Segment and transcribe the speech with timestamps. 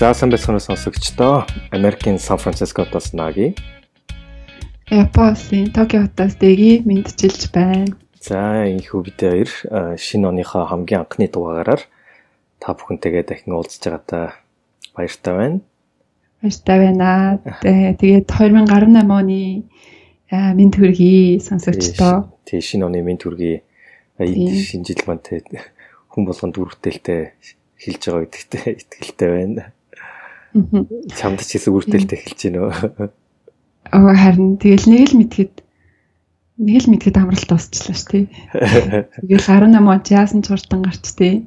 [0.00, 1.44] За сайн байцгаана сонсогчдоо.
[1.76, 3.52] Америкийн Сан Францискотоос Наги.
[4.88, 8.00] Япосын Токио хотоос Дэги мэдчилж байна.
[8.16, 9.50] За энэхүү бид хоёр
[10.00, 11.84] шинэ оныхоо хамгийн анхны дугаараар
[12.64, 14.40] та бүхэнтэйгээ дахин уулзж байгаатаа
[14.96, 15.60] баяртай байна.
[16.40, 17.10] Баяртай байна.
[17.60, 19.68] Тэгээд 2018 оны
[20.32, 22.32] мэд төргий сонсогчдоо.
[22.48, 23.68] Тий шинэ оны мэд төргий
[24.16, 25.44] шинэ жил маань
[26.08, 27.36] хүн болгонд үргэлжлэлтэй
[27.76, 29.76] хэлж байгаа гэдэгтээ итгэлтэй байна.
[30.50, 32.70] Чамд ч гэсэн үргэлжлэлтэй хэлж гинөө.
[33.94, 35.54] Оо харин тэгэл нэг л мэдхэд
[36.58, 38.24] нэг л мэдхэд амралт дуусчлаа ш тий.
[38.50, 41.46] Тэгэл 18 он яасан ч хурдан гарч тий.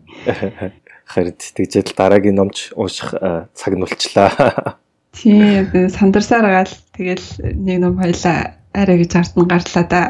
[1.03, 3.11] Харин тэгжэл дараагийн номч ууших
[3.51, 4.79] цаг нь болчлаа.
[5.11, 7.27] Тий сандарсаар гал тэгэл
[7.59, 10.01] нэг ном хоёлаа арай гэж хартан гарлаа да.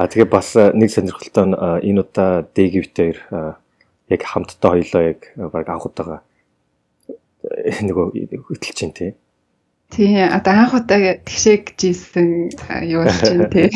[0.00, 3.16] А тэгээ бас нэг сонирхолтой нь энэ удаа Дэгивтээр
[4.08, 6.24] яг хамтдаа хоёлоо яг баг анх удаага
[7.86, 8.06] нөгөө
[8.48, 9.12] хөтөлж чинь тий.
[9.92, 12.48] Тий одоо анх удаа тэгшээг жийсэн
[12.88, 13.68] юу болж чинь тий.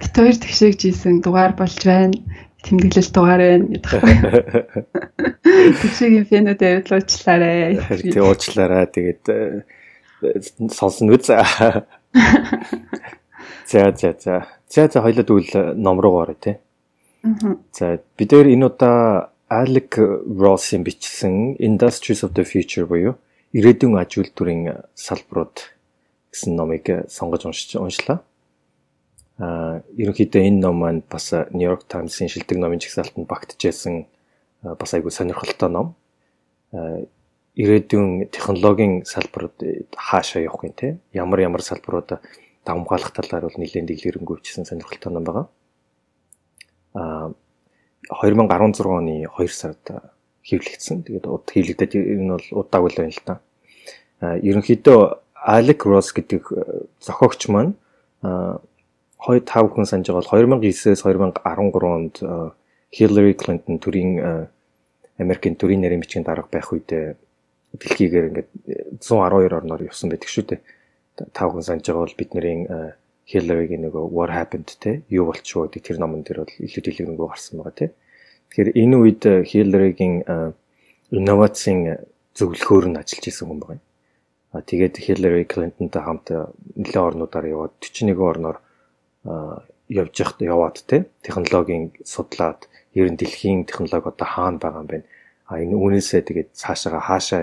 [0.00, 2.16] Бид хоёр тэгшээг жийсэн дугаар болж байна.
[2.64, 4.02] Тэмдэглэл дугаар байна гэдэг.
[5.84, 7.76] Тэгшээгийн фэнүүд авидлуучлаарэ.
[8.08, 8.86] Тий уучлаарай.
[8.88, 9.24] Тэгээд
[10.72, 11.28] сонсон үз.
[13.68, 14.48] За за за.
[14.68, 16.56] За за хоёлаа дүүл ном руу орё тий.
[17.72, 23.16] За бид өөр энэ удаа Alec Ross-ийн бичсэн Industries of the Future буюу
[23.56, 25.72] ирээдүйн аж үйлдвэрийн салбарууд
[26.28, 28.20] гэсэн номыг сонгож уншиж уншлаа.
[29.40, 34.04] Аа ерөнхийдөө энэ ном маань бас New York Times-ийн шилдэг номын жагсаалтанд багтжсэн
[34.62, 35.96] бас айгүй сонирхолтой ном.
[36.76, 37.08] Аа
[37.56, 39.56] ирээдүйн технологийн салбарууд
[39.96, 42.20] хаашаа явах юм те ямар ямар салбарууд
[42.68, 45.46] давмгаалах талаар бол нэлээд дэглэрэнгүй бичсэн сонирхолтой ном байгаа.
[46.92, 47.32] Аа
[48.08, 49.84] 2016 оны 2 сард
[50.48, 51.04] хэвлэгдсэн.
[51.04, 53.34] Тэгээд уд хэвлэгдээд энэ бол удаагүй л байна л та.
[54.20, 55.00] Аа ерөнхийдөө
[55.38, 56.42] Alec Ross гэдэг
[57.04, 57.78] зохиогч маань
[59.18, 62.16] хоёр тав хүн санаж байгаа бол 2009-ээс 2013 онд
[62.90, 64.48] Hillary Clinton төрийн
[65.18, 66.88] Америкийн төрийн нарийн бичгийн дарга байх үед
[67.76, 68.50] дэлхийгээр ингээд
[69.02, 70.60] 112 орноор явсан байдаг шүү дээ.
[71.34, 72.60] Тав хүн санаж байгаа бол бид нарын
[73.28, 77.60] Hillary-гийн нөгөө What happened те юу болчихоо гэдэг тэр номон дээр бол илүү дэлгэрэнгүй гарсан
[77.60, 77.86] байгаа те.
[78.48, 79.22] Тэгэхээр энэ үед
[79.52, 80.14] Hillary-гийн
[81.12, 81.80] инновацийн
[82.32, 83.82] зөвлөхөөр нь ажиллаж исэн хүн байна.
[84.52, 86.32] А тэгээд Hillary Clinton-тай хамт
[86.72, 88.56] нэлээд орнуудаар яваад 41 орноор
[89.92, 92.64] явж явахд яваад те технологийн судлаад
[92.96, 95.04] ер нь дэлхийн технологи одоо хаана байгаа юм бэ?
[95.52, 97.42] А энэ үүнээсээ тэгээд цаашаа хаашаа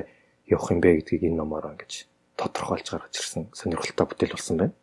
[0.50, 2.10] явах юм бэ гэдгийг энэ номоор ингэж
[2.42, 4.74] тодорхойлж гаргаж ирсэн сонирхолтой бүтээл болсон байна.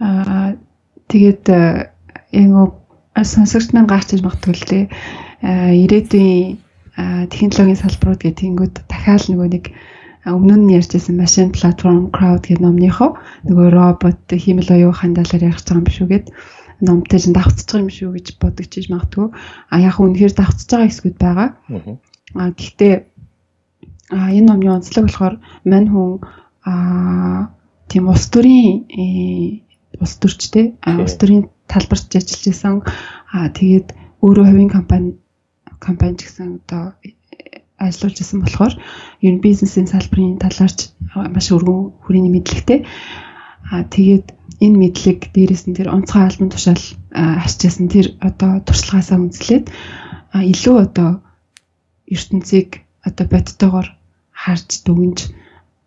[0.00, 0.56] Аа
[1.10, 1.44] тэгээд
[2.32, 2.72] яг
[3.26, 4.84] сонсогч маань гарч иж магтгүй л дээ.
[5.84, 6.58] Ирээдүйн
[7.32, 9.64] технологийн салбарууд гэдэг ингүүд дахиад нөгөө нэг
[10.28, 13.16] өмнө нь ярьжсэн машин платформ crowd гэдэг номныхоо
[13.48, 16.26] нөгөө робот хиймэл оюу хандалаар ярих байгаа юм биш үгээд
[16.84, 19.28] номтой чинь давхцаж байгаа юм шүү гэж бодогч иж магтгүй.
[19.72, 21.48] А яг үнэхээр давхцаж байгаа хэсгүүд байгаа.
[22.36, 22.94] А гэхдээ
[24.12, 26.10] а энэ номны онцлог болохоор мань хүн
[26.64, 27.52] а
[27.90, 29.04] тийм улс төрийн э,
[29.98, 32.76] улс төрчтэй улс төрийн талбарт ажиллаж исэн
[33.34, 33.88] аа тэгээд
[34.22, 35.18] өөрөө хувийн компани
[35.82, 36.94] компани ч гэсэн одоо
[37.80, 38.74] ажиллаж исэн болохоор
[39.26, 40.78] ер нь бизнесийн салбарын талаарч
[41.34, 42.80] маш өргөн хүрээний мэдлэгтэй
[43.72, 44.26] аа тэгээд
[44.64, 46.84] энэ мэдлэг дээрээс нь тэр онцгой албан тушаал
[47.42, 49.66] харьцсан тэр одоо туршлагаасаа үндэслээд
[50.52, 51.10] илүү одоо
[52.14, 53.88] ертөнцийг одоо бодтойгоор
[54.42, 55.18] харж дүгнж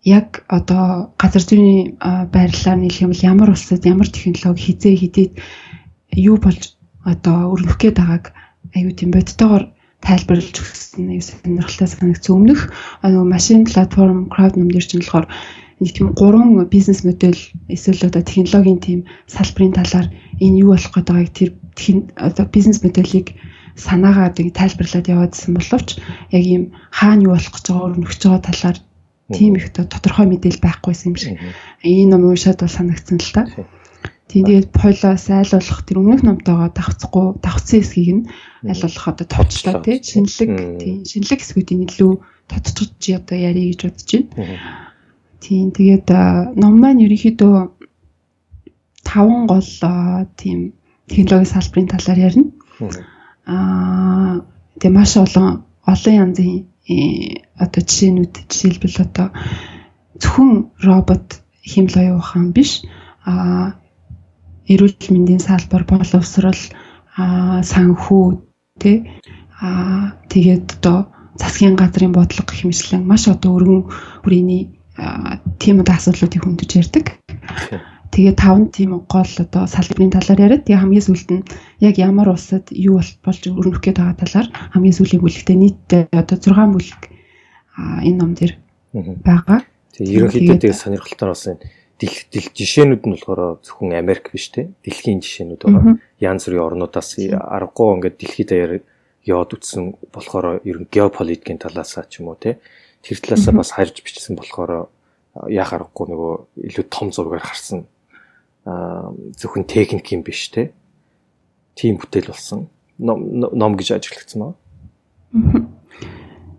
[0.03, 1.96] яг одоо газар зүйн
[2.31, 5.34] байрлалаар нийлэх юм бол ямар улсад ямар технологи хизээ хидээд
[6.12, 8.25] юу болж одоо өрнөх гээд байгааг
[8.75, 9.72] аюу тийм бодтойгоор
[10.03, 12.36] тайлбарлаж өгсөн аюу сонирхолтой санагдсан.
[12.36, 12.62] Өмнөх
[13.03, 15.28] нөгөө машин платформ ном дээр чинь болохоор
[15.79, 17.40] нэг тийм гурван бизнес модель
[17.72, 20.08] эсвэл одоо технологийн тийм салбарын талаар
[20.44, 21.50] энэ юу болох гээд байгааг тэр
[22.20, 23.28] одоо бизнес моделийг
[23.76, 25.90] санаагаа тайлбарлаад яваадсан боловч
[26.35, 28.78] яг ийм хаана юу болох гэж байгаа өрнөх гэж байгаа талаар
[29.35, 31.34] тийм их тодорхой мэдээлэл байхгүйсэн юм шиг.
[31.82, 33.44] Энэ ном уушаад бол санагдсан л та.
[34.34, 38.26] Тийм тэгээд пойлоос айлуулах тэр өмнөх номтойгоо давхцахгүй давхцсан хэсгийг нь
[38.66, 40.50] айлуулах одоо товчлоо тий шинэлэг
[40.82, 42.14] тийм шинэлэг хэсгүүдийн илүү
[42.50, 44.90] тодчгож одоо ярих гэж бодож байна.
[45.44, 46.08] Тийм тэгээд
[46.58, 47.56] ном маань ерөнхийдөө
[49.06, 49.70] таван гол
[50.40, 50.74] тийм
[51.06, 52.50] технологийн салбарын талаар ярина.
[53.46, 54.41] Аа
[54.79, 59.28] тэгээ маш олон олон янзын одоо жишээнүүд жишээлбэл одоо
[60.20, 60.52] зөвхөн
[60.84, 62.84] робот хэмэл оюун ухаан биш
[63.24, 63.80] а
[64.68, 66.62] эрүүл мэндийн салбар боловсрал
[67.16, 68.26] а санхүү
[68.82, 68.97] тий.
[69.62, 73.82] Аа тэгээд одоо засгийн газрын бодлого гэх мэтлэн маш одоо өргөн
[74.24, 74.76] хүрээний
[75.59, 77.06] тийм одоо асуудлуудыг хөндөж ярьдаг.
[78.14, 81.48] Тэгээ таван тийм гол одоо салбарын талаар яриад тэгээ хамгийн сүүлд нь
[81.82, 86.54] яг ямар улсад юу болж өрнөх гээд байгаа талаар хамгийн сүүлийн бүлэгтээ нийтдээ одоо 6
[86.78, 87.02] бүлэг
[88.06, 88.54] энэ ном дээр
[89.26, 89.66] байгаа.
[89.98, 91.58] Тэгээ ерөнхийдөө тэгээ сонирхолтой болсон
[91.98, 94.70] дэлх жишээнүүд нь болохоор зөвхөн Америк биш те?
[94.86, 95.98] Дэлхийн жишээнүүд байгаа.
[96.22, 98.74] Янз бүрийн орнуудаас аргагүй ингээд дэлхийд даяар
[99.26, 102.62] яваад үтсэн болохоор ер нь геополитикийн талаас ч юм уу те?
[103.02, 104.90] Тэр талаасаа бас харж бичсэн болохоор
[105.50, 106.34] яах аргагүй нөгөө
[106.70, 107.90] илүү том зургаар харсан
[108.64, 110.72] зөвхөн техник юм биш те
[111.76, 112.70] тийм бүтээл болсон
[113.00, 114.56] ном гэж ажиглагдсан ба.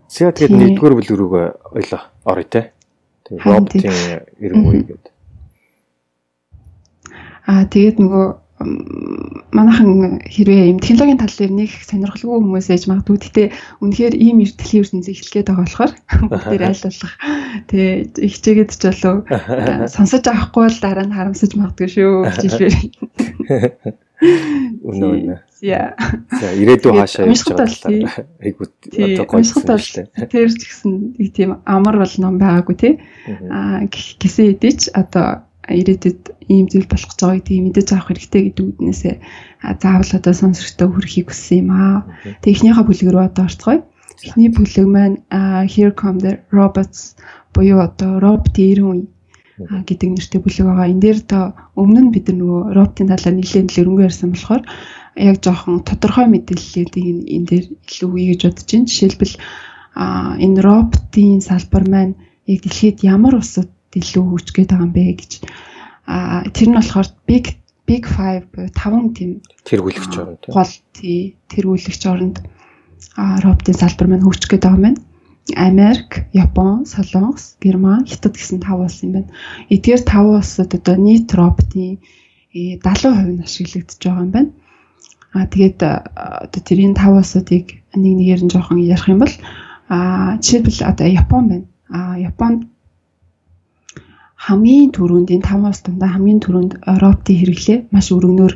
[0.07, 2.71] Сега тэгээд нэгдүгээр бүлэг рүүгээ ойлоо орё те.
[3.25, 3.95] Тэгээд роботын
[4.37, 5.13] эрен үе гэдэг.
[7.49, 8.25] Аа тэгээд нөгөө
[9.53, 13.17] манайхан хэрвээ юм технологийн тал дээр нэг сонирхолгүй хүмүүс ээж магадгүй.
[13.21, 13.43] Гэтэ
[13.81, 15.93] үнэхээр ийм эртлийн ертөнцийг эхлэх гээд байгаа болохоор
[16.31, 17.13] бүгдээр айлуулах.
[17.69, 17.93] Тэгээ
[18.25, 19.17] ихчээгээд ч болов
[19.95, 22.75] сонсож авахгүй бол дараа нь харамсаж магадгүй шүү хичээлээр.
[24.85, 25.35] Үнэ үнэ.
[25.61, 25.95] Яа.
[26.39, 30.29] За ирээдүй хаашаа явж байгаа айгуу одоо гойсон шүү дээ.
[30.31, 30.93] Тэр ч гэсэн
[31.35, 32.93] тийм амар бол ном байгаагүй тий.
[33.51, 36.21] Аа гисэн хэдий ч одоо ирээдүйд
[36.53, 39.15] ийм зүйл болох гэж байгаа гэдгийг мэдээж авах хэрэгтэй гэдэг үднээсээ
[39.81, 42.05] заавал одоо сонсогчтой хүрхийг хүссэн юм аа.
[42.41, 43.81] Тэг эхнийхээ бүлэг рүү одоо орцгоё.
[44.25, 45.17] Эхний бүлэг маань
[45.73, 47.17] Here Come the Robots
[47.53, 49.03] буюу одоо роботын эрен үе
[49.87, 50.91] гэдэг нэртэй бүлэг байгаа.
[50.91, 51.43] Энэ дээр одоо
[51.79, 54.63] өмнө нь бид нөгөө роботын талаар нэлээд л өрөнгө ярьсан болохоор
[55.15, 58.89] яг жоохон тодорхой мэдээллүүдийг энэ дээр илүү үе гэж бодож байна.
[58.91, 59.35] Жишээлбэл
[60.43, 62.13] энэ роботын салбар маань
[62.51, 65.31] яг дэлхийд ямар усад илүү хөгжгээд байгаа юм бэ гэж
[66.05, 67.45] а тэр нь болохоор big
[67.87, 69.31] big 5 буюу 5 тийм
[69.65, 72.37] тэргүүлэгч оронд гол тий тэргүүлэгч оронд
[73.15, 75.01] а роботын салбар маань хөгжих гээд байгаа юм байна.
[75.53, 79.29] Америк, Япон, Солонгос, Герман, Хятад гэсэн 5 улс юм байна.
[79.69, 82.01] Эдгээр 5 улсад одоо нийт роботын
[82.53, 84.51] 70% нь ашиглагдаж байгаа юм байна.
[85.33, 89.35] А тэгээд одоо тэрийн 5 улсуудыг нэг нэгээр нь жоохон ярих юм бол
[89.89, 91.65] а жишээлбэл одоо Япон байна.
[91.93, 92.65] А Японд
[94.35, 96.71] хамгийн түрүүнд энэ таван улс дундаа хамгийн түрүүнд
[97.01, 98.53] роботын хэрэглээ маш өргөнөөр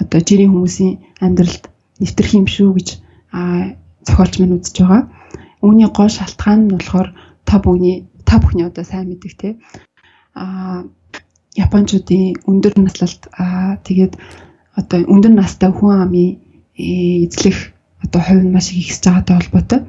[0.00, 1.64] одоо жирийн хүмүүсийн амьдралд
[2.00, 2.88] нэвтрэх юм шүү гэж
[4.06, 5.02] зохиолч минь үзэж байгаа.
[5.62, 7.08] Үүний гол шалтгаан нь болохоор
[7.44, 9.48] та бүхний та бүхний одоо сайн мэддэг те
[10.34, 10.84] а
[11.58, 14.14] японочдын өндөр наслалт аа тэгээд
[14.78, 16.38] одоо өндөр настай хүн амын
[16.78, 17.74] эзлэх
[18.04, 19.80] одоо хувь нь маш их ихсэж байгаатай холбоотой.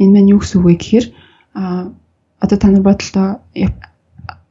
[0.00, 1.06] Энэ маань юу гэсэн үг вэ гэхээр
[1.54, 1.92] а
[2.40, 3.28] одоо та нар бодлоо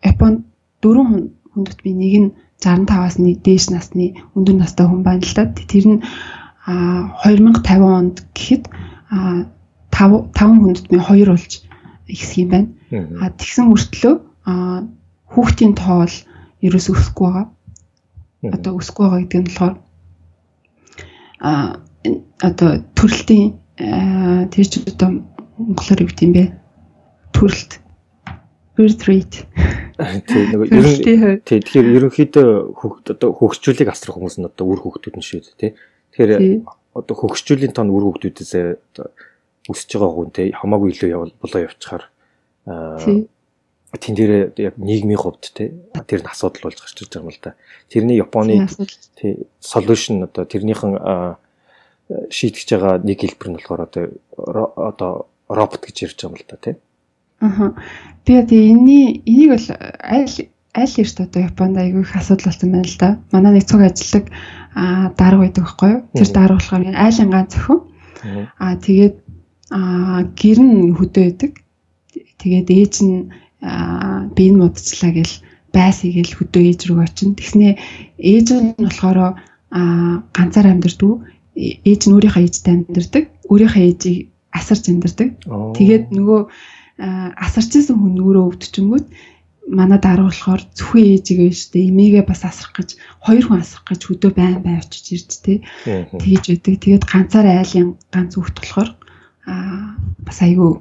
[0.03, 0.45] Японд
[0.81, 2.29] дөрвөн хүндэт би нэг нь
[2.61, 5.49] 65-аас нэг дээш насны өндөр настай хүн байна л да.
[5.49, 5.99] Тэр нь
[6.65, 8.63] 2050 онд гэхэд
[9.09, 9.49] 5
[9.91, 11.51] 5 хүндэт би 2 болж
[12.07, 12.69] ихсэх юм байна.
[13.21, 14.15] А тэгсэн мөртлөө
[15.31, 16.17] хүүхдийн тоо бол
[16.61, 17.47] ерөөс өсөхгүй байгаа.
[18.55, 19.75] Одоо өсөхгүй байгаа гэдэг нь болохоор
[21.41, 21.51] а
[22.41, 23.57] одоо төрөлтийн
[24.53, 25.09] тэр чинь одоо
[25.57, 26.43] монголоор юу гэдэм бэ?
[27.33, 27.71] Төрөлт
[28.77, 29.45] birth rate.
[30.01, 32.49] Тийм нөгөө ерөн тийм тэгэхээр ерөнхийдөө
[32.79, 35.71] хөгд одоо хөгсчүүлийг асрах хүмүүс нь одоо үр хөгтүүд нь шүү дээ тий.
[36.15, 36.31] Тэгэхээр
[36.97, 38.53] одоо хөгсчүүлийн тоо үр хөгтүүдээс
[38.97, 39.07] одоо
[39.69, 42.03] өсөж байгаа хүн тий хамаагүй илүү явал болоо явчихаар
[42.65, 45.69] тэн дээр яг нийгмийн хувьд тий
[46.07, 47.53] тэр нь асуудал болж гарч ирж байгаа юм л да.
[47.91, 48.65] Тэрний Японы
[49.19, 50.97] тий solution одоо тэрнийхэн
[52.31, 55.11] шийдэж байгаа нэг хэлбэр нь болохоор одоо одоо
[55.51, 56.75] робот гэж ярьж байгаа юм л да тий.
[57.41, 57.73] Аа.
[58.25, 59.67] Би тэгээ энэний энийг бол
[60.05, 60.29] аль
[60.73, 63.09] аль эрт одоо Японд айгүй их асуудал болсон байна л да.
[63.31, 64.25] Манай нэг цуг ажиллаг
[64.75, 66.01] аа дарга байдаг байхгүй юу?
[66.15, 67.79] Тэр дарга болохоор айлангаан зөвхөн.
[68.61, 69.15] Аа тэгээд
[69.73, 71.51] аа гэр нь хөдөө байдаг.
[72.39, 73.17] Тэгээд ээж нь
[73.59, 75.35] аа би энэ модчлаа гэл
[75.73, 77.35] байс игээл хөдөө ээж рүү очино.
[77.35, 77.73] Тэгснээ
[78.21, 81.11] ээж нь болохоор аа ганцаар амьдэрдэг.
[81.57, 83.23] Ээж нь өөрийнхөө ээжтэй амьдэрдэг.
[83.51, 85.29] Өөрийнхөө ээжийг асарч амьдэрдэг.
[85.75, 86.39] Тэгээд нөгөө
[87.01, 89.07] асарчсан хүн өөрөө өвдчингүүт
[89.71, 92.89] манай дараа болохоор зөвхөн ээжигээ штэ эмээгээ бас асрах гэж
[93.25, 95.57] хоёр хүн асрах гэж хөдөө байн бай очиж ирж тээ
[96.21, 96.75] тэгж байдаг.
[96.81, 98.89] Тэгээд ганцаар айлын ганц хүүхд болохоор
[99.47, 100.71] аа бас айгүй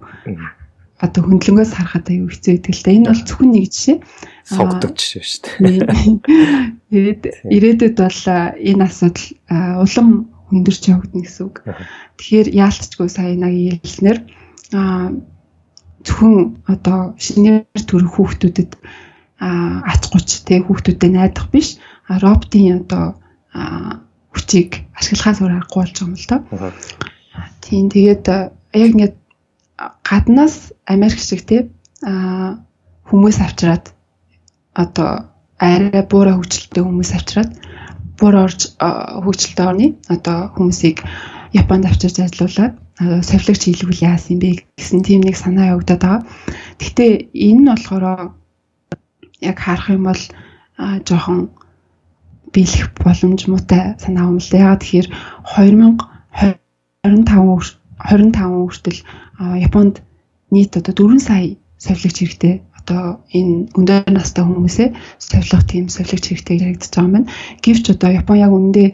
[1.01, 2.93] одоо хөндлөнгөөс харахад аюу хэцүү да.
[2.93, 3.99] Энэ бол зөвхөн нэг жишээ.
[4.45, 5.81] Сонгодог жишээ шүү дээ.
[6.93, 7.23] Тэгээд
[7.57, 8.21] ирээдүйд бол
[8.61, 9.29] энэ асуудал
[9.81, 10.09] улам
[10.53, 11.57] хүндэрч явагдана гэсэн үг.
[12.21, 14.19] Тэгэхээр яалтчгүй сая нэг хэлснээр
[16.07, 18.73] зөвхөн одоо шинээр төрөх хүүхдүүдэд
[19.41, 23.05] ач гуч тэг хүүхдүүдэд найдах биш роботын одоо
[24.33, 26.73] хүчийг ашиглахаас өөр аргагүй болж байгаа юм л доо.
[27.65, 29.17] Тийм тэгээд яг ингээд
[30.05, 31.43] гаднаас Америк шиг
[32.03, 32.59] а
[33.09, 33.93] хүмүүс авчираад
[34.75, 35.11] одоо
[35.61, 37.51] арай буураа хөгжилтэй хүмүүс авчираад
[38.19, 41.05] буураа орж хөгжилтэй орны одоо хүмүүсийг
[41.53, 46.21] Японд авчирч ажиллуулад совилогч хийлгүүл яасан бэ гэсэн тийм нэг санаа явагдаад байгаа.
[46.77, 48.37] Гэхдээ энэ нь болохоор
[49.41, 50.21] яг харах юм бол
[51.09, 51.49] жоохон
[52.53, 54.59] биелэх боломж муутай санаа юм л да.
[54.59, 55.09] Ягаад тэгэхээр
[55.57, 59.01] 2025 25 хүртэл
[59.41, 60.03] Японд
[60.51, 62.63] нийт одоо 4 сая совилогч хэрэгтэй.
[62.81, 64.89] Одоо энэ өндөр настай хүмүүсээ
[65.21, 67.31] совилох тийм совилогч хэрэгтэй яригдж байгаа юм байна.
[67.65, 68.89] Гэвч одоо Япон яг үүндээ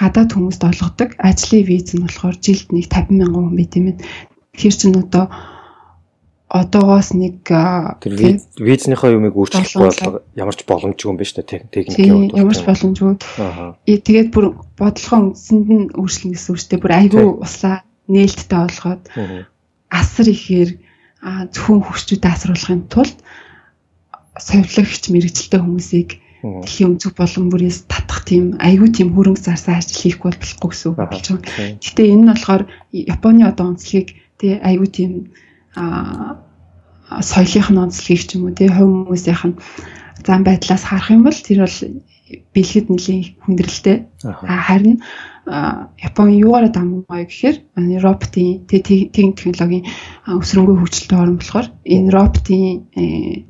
[0.00, 3.86] гадаад хүмүүст олгодог ажлын виз нь болохоор жилд нэг 50 мянган хүн байт юм.
[4.56, 5.28] Тэгэхээр чинь одоо
[6.50, 8.14] одоогоос нэг тэр
[8.58, 12.34] визнийхаа юмыг өөрчлөх бол ямар ч боломжгүй юм байна шүү дээ техникийн хувьд.
[12.34, 13.14] Ямар ч боломжгүй.
[13.38, 13.76] Аа.
[13.86, 16.82] Тэгээд бүр бодлогоо үндсэнд нь өөрчлөн гэсэн үг шүү дээ.
[16.82, 17.76] Бүр айгүй услаа
[18.10, 19.02] нээлттэй болгоод
[19.94, 20.70] асар ихээр
[21.54, 23.18] зөвхөн хүчтэй асруулахын тулд
[24.34, 30.30] совилогч мэрэгчлээ хүмүүсийг дэлхийн өнцөг болон бүрээс татах тийм айгүй тийм хөрөнгө зарсан ажил хийхгүй
[30.40, 31.76] болохгүй гэсэн үг болж байгаа.
[31.84, 34.08] Гэтэ энэ нь болохоор Японы одоо онцлогийг
[34.40, 35.12] тий айгүй тийм
[35.76, 36.40] а
[37.20, 39.56] соёлынх нь онцлогийг ч юм уу тий хувь хүмүүсийнх нь
[40.24, 41.78] зам байдлаас харах юм бол тэр бол
[42.54, 43.96] бэлгэд нэлийн хүндрэлтэй.
[44.22, 45.02] Харин
[46.06, 47.56] Япон юугаараа дамгай гэхээр
[48.06, 49.84] роботын техник технологийн
[50.28, 52.62] өсрөнгөө хөгжилтэй орн болохоор энэ роботын
[52.94, 53.44] э,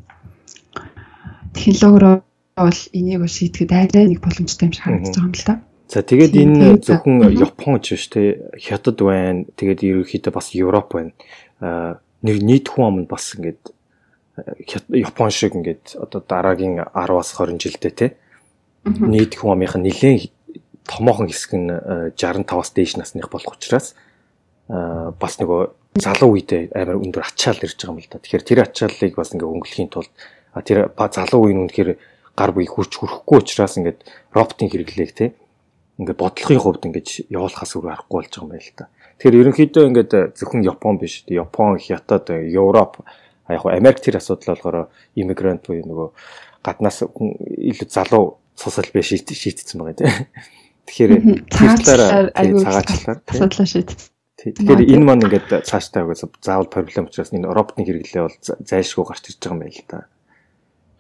[1.53, 2.25] технологиор
[2.69, 5.55] бол энийг бол шийдэхэд арай нэг боломжтой юм шиг харагдаж байгаа юм л да.
[5.91, 9.43] За тэгээд энэ зөвхөн Япон ч биш те Хятад байна.
[9.59, 11.13] Тэгээд ерөнхийдөө бас Европ байна.
[12.23, 13.75] Нэг нийт хүн ам бас ингээд
[14.95, 18.07] Япон шиг ингээд одоо дараагийн 10-аас 20 жилдээ те
[18.87, 20.31] нийт хүн амынх нь нэлээд
[20.87, 21.69] томоохон хэсэг нь
[22.15, 23.99] 65-аас дээш насных болох учраас
[24.71, 25.61] бас нөгөө
[26.01, 28.23] залуу үедээ амар өндөр ачаал ирж байгаа юм л да.
[28.23, 30.13] Тэгэхээр тэр ачааллыг бас ингээ өнгөлөхийн тулд
[30.65, 31.91] тэр залуу үеийн үнэхээр
[32.37, 35.27] гар буй хурч хүрэхгүй учраас ингээд роботын хэрэглээг те
[36.01, 38.89] ингээд бодлогын хувьд ингээд явуулахаас өөр аргагүй болж байгаа юм байна л та.
[39.21, 41.15] Тэгэхээр ерөнхийдөө ингээд зөвхөн Япон биш.
[41.29, 43.05] Япон, Хятад, Европ
[43.53, 46.09] яг хоо Америк тэр асуудал болохоор иммигрант буюу нөгөө
[46.65, 50.13] гаднаас илүү залуу цусал бэ шийдчихсэн байгаа тийм.
[50.89, 51.13] Тэгэхээр
[51.53, 54.09] талаараа цагаачлаар асуудлаа шийдсэн.
[54.41, 59.25] Тэгэхээр энэ маань ингээд цааштай угаас заавал проблем учраас энэ роботын хэрэглээ бол зайлшгүй гарч
[59.29, 59.99] ирж байгаа юм байна л та.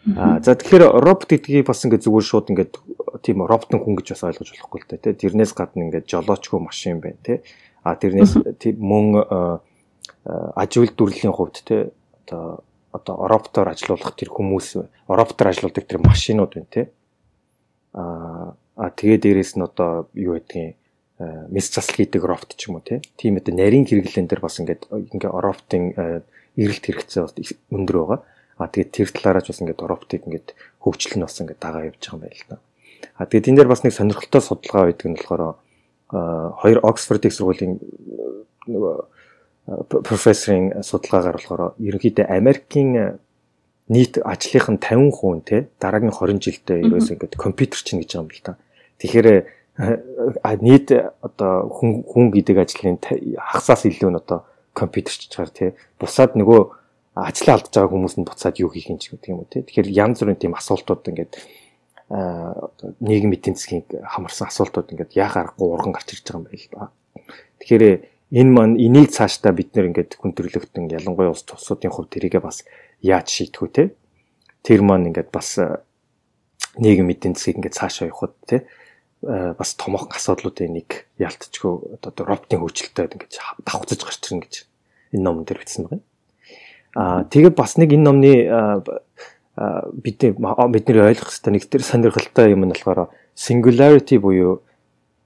[0.07, 2.73] Аа за тэгэхээр робот гэдгийг бас ингээд зүгээр шууд ингээд
[3.21, 5.28] тийм роботын хүн гэж бас ойлгож болохгүй л дээ тий.
[5.28, 7.45] Тэрнээс гадна ингээд жолоочгүй машин байна тий.
[7.85, 9.07] Аа тэрнээс тийм мөн
[10.57, 11.92] аж үйлдвэрлэлийн хувьд тий
[12.25, 12.64] одоо
[12.97, 16.87] одоо роботоор ажилуулах тэр хүмүүс роботоор ажилуулдаг тэр машинууд байна тий.
[17.92, 20.80] Аа тэгээ дээрэс нь одоо юу гэдгийг
[21.52, 25.28] мэс засал хийдэг робот ч юм уу тийм одоо нарийн хэрэглэн дээр бас ингээд ингээ
[25.28, 25.92] роботын
[26.57, 27.37] эрэлт хэрэгцээ бас
[27.69, 28.21] өндөр байгаа.
[28.61, 30.52] А тэгээд тэр талаараа ч бас ингээд роботыг ингээд
[30.85, 32.57] хөгжил нь бас ингээд дагаа явж байгаа юм байл та.
[33.17, 35.57] А тэгээд энэ дээр бас нэг сонирхолтой судалгаа байдаг нь болохоор
[36.61, 37.81] хоёр Оксфорд их сургуулийн
[38.69, 38.95] нөгөө
[40.05, 43.17] профессорын судалгаагаар болохоор ерөнхийдөө Америкийн
[43.88, 48.31] нийт ажлынх нь 50% те дараагийн 20 жилдээ ерөөсөө ингээд компьютер чинь гэж байгаа юм
[48.31, 48.52] л та.
[49.00, 49.29] Тэгэхээр
[50.61, 50.88] нийт
[51.25, 55.67] одоо хүн хүн гэдэг ажлын хагасаас илүү нь одоо компьютер ч чагаар те
[55.99, 56.79] бусаад нөгөө
[57.14, 59.67] ажлаа алдж байгаа хүмүүс нь буцаад юу хийх юм ч гэдэг юм уу тий.
[59.67, 61.33] Тэгэхээр янз бүрийн тийм асуултууд ингээд
[62.11, 66.83] нийгэм эдийн засгийн хамарсан асуултууд ингээд яах аргагүй урган гарч ирж байгаа юм байл ба.
[67.59, 67.85] Тэгэхээр
[68.31, 72.62] энэ маань энийг цаашдаа бид нэр ингээд хүндрэлтэн ялангуяа ус тусуудын хувь тэрийгээ бас
[73.02, 73.85] яаж шийдэх вэ те.
[74.62, 75.59] Тэр маань ингээд бас
[76.79, 78.67] нийгэм эдийн засгийг ингээд цаашаа явахад те
[79.23, 83.35] бас томоохон асуудлуудын нэг ялтчгүй одоо роботын хөгжилтэй ингээд
[83.67, 84.55] давхцаж гарч ирнэ гэж
[85.12, 86.02] энэ номон дээр бичсэн байна.
[86.94, 88.32] Аа тэгээд бас нэг энэ номны
[90.02, 94.62] бид бидний ойлгох хэрэгтэй нэг тэр сонирхолтой юм нь болохоор singularity буюу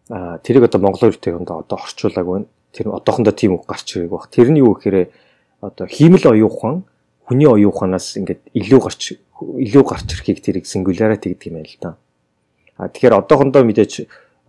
[0.08, 2.46] тэрийг одоо монголоор үтэйгэнд одоо орчуулаг байна.
[2.74, 4.28] Тэр одоохондоо тийм үг гарч ирэх баг.
[4.28, 5.08] Тэр нь юу гэхээр
[5.62, 6.84] одоо хиймэл оюухан
[7.24, 9.02] хүний оюуханаас ингээд илүү гарч
[9.40, 11.90] илүү гарч ирэхийг тэрийг singularity гэдэг юм байл л да.
[12.76, 13.92] А тэгэхээр одоохондоо мэдээж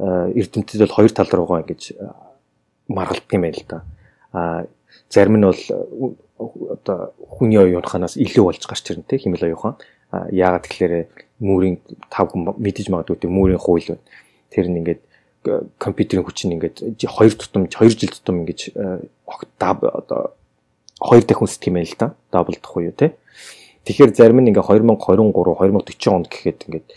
[0.01, 1.95] эрдэмтэд бол хоёр тал руугаа ингэж
[2.89, 3.77] маргалддаг юм байл л да.
[4.33, 4.65] А
[5.07, 5.61] зарим нь бол
[6.39, 9.75] одоо хүний оюунханаас илүү болж гарч ирнэ те химэл оюухан.
[10.31, 10.93] Яагаад тэгэхээр
[11.39, 11.79] мөрийн
[12.11, 14.03] тав мэдэж магадгүй те мөрийн хууль байна.
[14.51, 15.01] Тэр нь ингээд
[15.79, 20.35] компьютерийн хүч нь ингээд хоёр тутам хоёр жил тутам ингэж одоо
[20.99, 22.07] хоёр дахин үсдэг юм байна л да.
[22.31, 23.15] Даблдах уу те.
[23.87, 26.87] Тэгэхээр зарим нь ингээ 2023 2040 онд гэхэд ингээд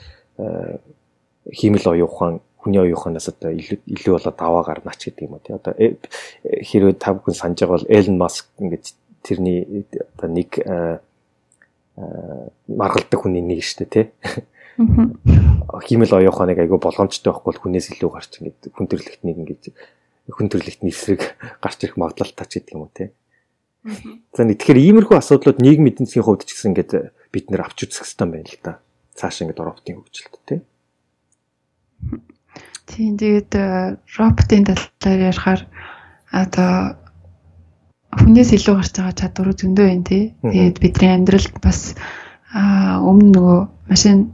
[1.54, 5.54] химэл оюухан хүний оюуханаас одоо илүү илүү болоод даваа гарнаач гэдэг юм уу тий.
[5.54, 5.96] Одоо э,
[6.44, 9.86] хэрвээ та бүхэн санаж байгаа бол Элон Маск ингээд тэрний
[10.18, 10.50] оо нэг
[11.98, 14.06] маргалдаг хүний нэг штэ тий.
[14.78, 19.64] Химэл оюухан нэг айгүй болгоомжтой байхгүй хүнээс илүү гарч ингээд хүн төрлөخت нэг ингээд
[20.30, 23.10] хүн төрлөختний эсрэг гарч ирэх магадлалтай ч гэдэг юм уу тий.
[24.36, 26.92] За тэгэхээр иймэрхүү асуудлууд нийгмийн эдийн засгийн хувьд ч гэсэн ингээд
[27.34, 28.72] бид нэр авч үзэх хэрэгтэй байна л да.
[29.18, 30.60] Цааш ингээд роботын хөгжилт тий.
[32.86, 35.60] Тийм тэгээд э, роботын талаар ярихаар
[36.32, 36.72] одоо
[38.16, 40.24] хүнээс илүү гарч байгаа чадвар зөндөө байна тий.
[40.40, 41.94] Тэгээд бидний амьдралд бас
[42.54, 43.58] өмнө нөгөө
[43.92, 44.32] машин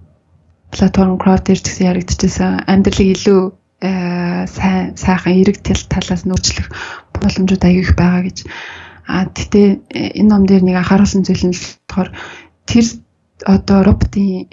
[0.71, 3.41] платформ ч гэсэн яригдчихсан амьдралыг илүү
[3.85, 6.69] сайн сайхан эрэг талаас нөөцлөх
[7.13, 8.39] боломжууд аяг их байгаа гэж.
[9.07, 12.11] А тэгтээ э, энэ ном дээр нэг анхааруулсан зүйл нь болохоор
[12.65, 12.87] тэр
[13.45, 14.49] одоо роботын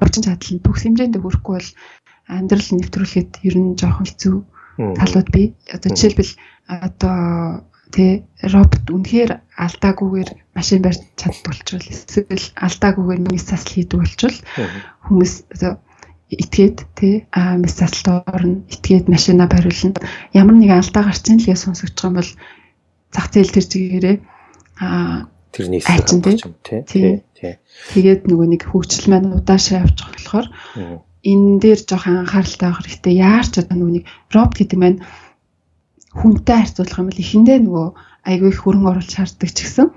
[0.00, 1.70] хөгжин чадал нь төгс хэмжээнд хүрэхгүй бол
[2.30, 4.36] амьдрал нэвтрүүлэхэд ер нь жоохон хэцүү
[4.96, 5.46] талууд бий.
[5.68, 6.32] Одоо жишээлбэл
[6.64, 7.16] одоо
[7.94, 9.30] тэ робот үнэхээр
[9.64, 14.38] алдаагүйгээр машин барьж чаддаг болчвол эсвэл алдаагүйгээр мис засал хийдэг болчвол
[15.06, 15.34] хүмүүс
[16.30, 19.98] итгээд тий а мис засалт орно итгээд машина бариулна.
[20.32, 22.30] Ямар нэгэн алдаа гарч ийн лгээ сонсогдож байгаа юм бол
[23.10, 24.16] зах зээл тэр чигээрээ
[24.78, 27.18] а тэрний болж юм тий.
[27.90, 30.46] тэгээд нөгөө нэг хөгжил маань удаашаа явж байгаа болохоор
[31.26, 33.14] энэ дээр жоохон анхааралтай байх хэрэгтэй.
[33.18, 34.98] Яарч одоо нүг робот гэдэг маань
[36.14, 37.86] хүнтэй харьцуулах юм бол эхэндээ нөгөө
[38.26, 39.88] айгүй их хөрөнгө оруулалт шаарддаг ч гэсэн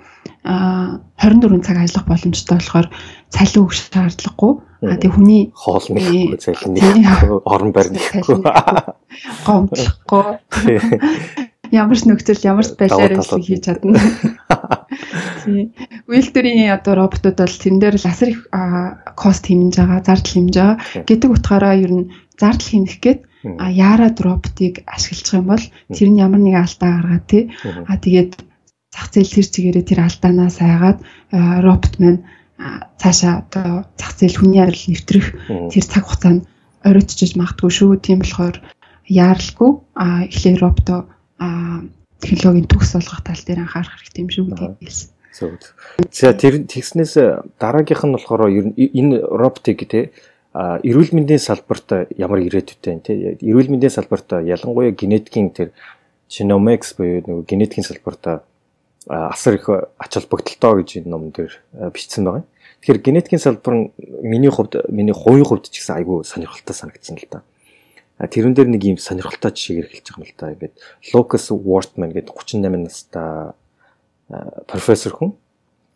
[0.43, 2.87] а 24 цаг ажиллах боломжтой болохоор
[3.31, 4.53] цалин өгөх шаардлагагүй.
[4.83, 8.43] А тэг хүний хоол нэхгүй цалин нэхгүй орон барь нэхгүй
[9.47, 10.23] гомдлохгүй.
[11.73, 13.97] Ямар ч нөхцөл ямар ч байдлаар ажиллах хийж чадна.
[16.11, 18.45] Үйлдвэрийн одоо роботууд бол тэн дээр л асар их
[19.17, 20.77] кост хэмнэж байгаа, зардал хэмнэж байгаа.
[21.07, 26.21] Гэдэг утгаараа ер нь зардал хэмнэх гээд а яарад роботыг ашиглах юм бол тэр нь
[26.21, 27.43] ямар нэг алдаа гаргаад тий.
[27.63, 28.31] А тэгээд
[28.93, 30.99] зах зээл тэр чигээрээ тэр алдаанаас айгаад
[31.65, 32.23] робот маань
[33.01, 35.27] цаашаа одоо зах зээл хүний арил нэвтрэх
[35.73, 36.47] тэр цаг хугацаанд
[36.87, 37.99] оройтчиж магадгүй шүү.
[37.99, 38.57] Тийм болохоор
[39.09, 41.11] яаралгүй а эхлээ робото
[42.23, 45.09] технологийн төгс болгох тал дээр анхаарах хэрэгтэй юм шүү гэдгийг хэлсэн.
[46.13, 47.13] За тэр тэгснээс
[47.59, 50.13] дараагийнх нь болохоор ер нь энэ роботыг те
[50.53, 55.73] эрүүл мэндийн салбарт ямар ирээдүйтэй те эрүүл мэндийн салбарт ялангуяа генетикийн тэр
[56.29, 58.45] genomics буюу нөгөө генетикийн салбарт
[59.09, 61.57] асар их ач холбогдолтой гэж энэ ном дээр
[61.89, 62.45] бичсэн байгаа.
[62.85, 67.27] Тэгэхээр генетикийн салбар нь миний хувьд миний хувийн хувьд ч гэсэн айгүй сонирхолтой санагдсан л
[67.31, 67.41] да.
[68.21, 70.53] Тэрэн дээр нэг юм сонирхолтой жишээг хэлж байгаа юм л да.
[70.53, 70.75] Ингээд
[71.17, 73.57] Lucas Wortman гэдэг 38 настай
[74.69, 75.33] профессор хүн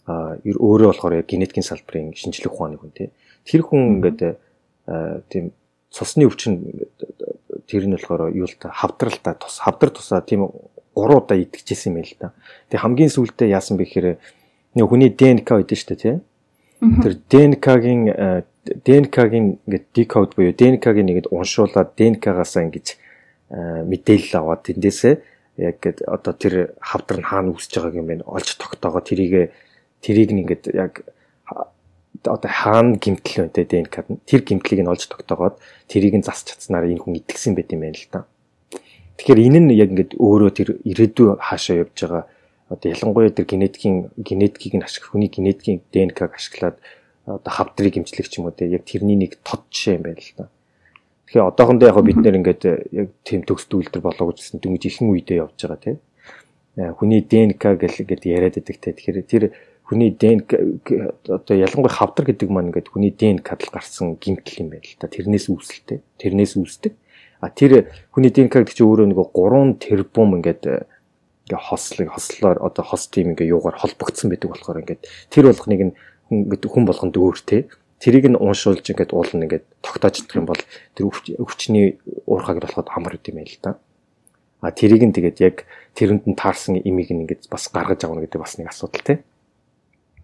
[0.07, 3.09] өөрөө болохоор генетикийн салбарын шинжлэх ухааны хүн тий.
[3.43, 4.39] Тэр хүн ингээд
[5.29, 5.51] тийм
[5.91, 6.63] цусны өвчин
[7.67, 10.47] тэр нь болохоор юу л та хавдралтай тус хавдар тусаа тийм
[10.95, 12.33] 3 удаа итгэжсэн юм байл та.
[12.71, 14.07] Тэгээ хамгийн сүүлдээ яасан бэ гэхээр
[14.75, 16.15] нэг хүний ДНК шүү дээ тий.
[16.79, 18.01] Тэр ДНК-гийн
[18.85, 22.87] ДНК-гийн ингээд декод буюу ДНК-гийн нэгэд уншуулад ДНК-гаасаа ингэж
[23.49, 25.15] мэдээлэл аваад тэндээсээ
[25.57, 29.53] яг одоо тэр хавдар нь хаана үүсэж байгааг юм бэ олж тогтоогоо тэрийг
[30.01, 31.01] тэрийг нэгэд яг
[32.23, 36.89] одоо хаана гимтэл те ДНК-д нь тэр гимтлийг нь олж тогтоогоод тэрийг нь засч чадсанаар
[36.89, 38.19] энэ хүн итгэсэн байт юм байна л да.
[39.17, 42.23] Тэгэхээр энэ нь яг ингээд өөрөө тэр ирээдүй хаашаа явж байгаа
[42.69, 46.77] одоо ялангуяа тэр генетикийн генетикийг нь ашиглах хүний генетикийн ДНК-г ашиглаад
[47.25, 50.33] одоо хавдрыг имжлэх ч юм уу те яг тэрний нэг тод жишээ юм байна л
[50.37, 50.45] да.
[51.27, 55.43] Тэгэхээр одоохондоо яг бид нэр ингээд яг тийм төгсд үйлдэл болоо гэжсэн дүнж ихэн үедээ
[55.43, 55.91] явж байгаа те.
[56.77, 58.95] Хүний ДНК гэл ингээд яриад байдаг те.
[58.95, 59.43] Тэгэхээр тэр
[59.87, 60.83] хүний ДНК
[61.31, 65.07] одоо ялангуяа хавдар гэдэг маань ингээд хүний ДНК-д л гарсан гимтэл юм байна л да.
[65.07, 66.03] Тэрнээс үүсэлтэй.
[66.19, 66.93] Тэрнээс үүсдэг.
[67.39, 70.63] А тэр хүний ДНК гэдэг чинь өөрөө нэг 3 тэрбум ингээд
[71.47, 75.93] ингээ хослыг хослоор одоо хос тим ингээ юугаар холбогдсон байдаг болохоор ингээд тэр болгоныг нь
[76.27, 77.71] хүн болгонд өөр те
[78.03, 80.61] тэрийг нь уушуулж ингээд уулна ингээд тогтоож чадах юм бол
[80.93, 81.07] тэр
[81.39, 81.97] өвчний
[82.27, 83.79] уурхаг болоход амар үт юм байл та.
[84.61, 85.65] А тэрийг нь тэгээд яг
[85.97, 89.23] тэрэнд нь таарсан имийг нь ингээд бас гаргаж авна гэдэг бас нэг асуудал те.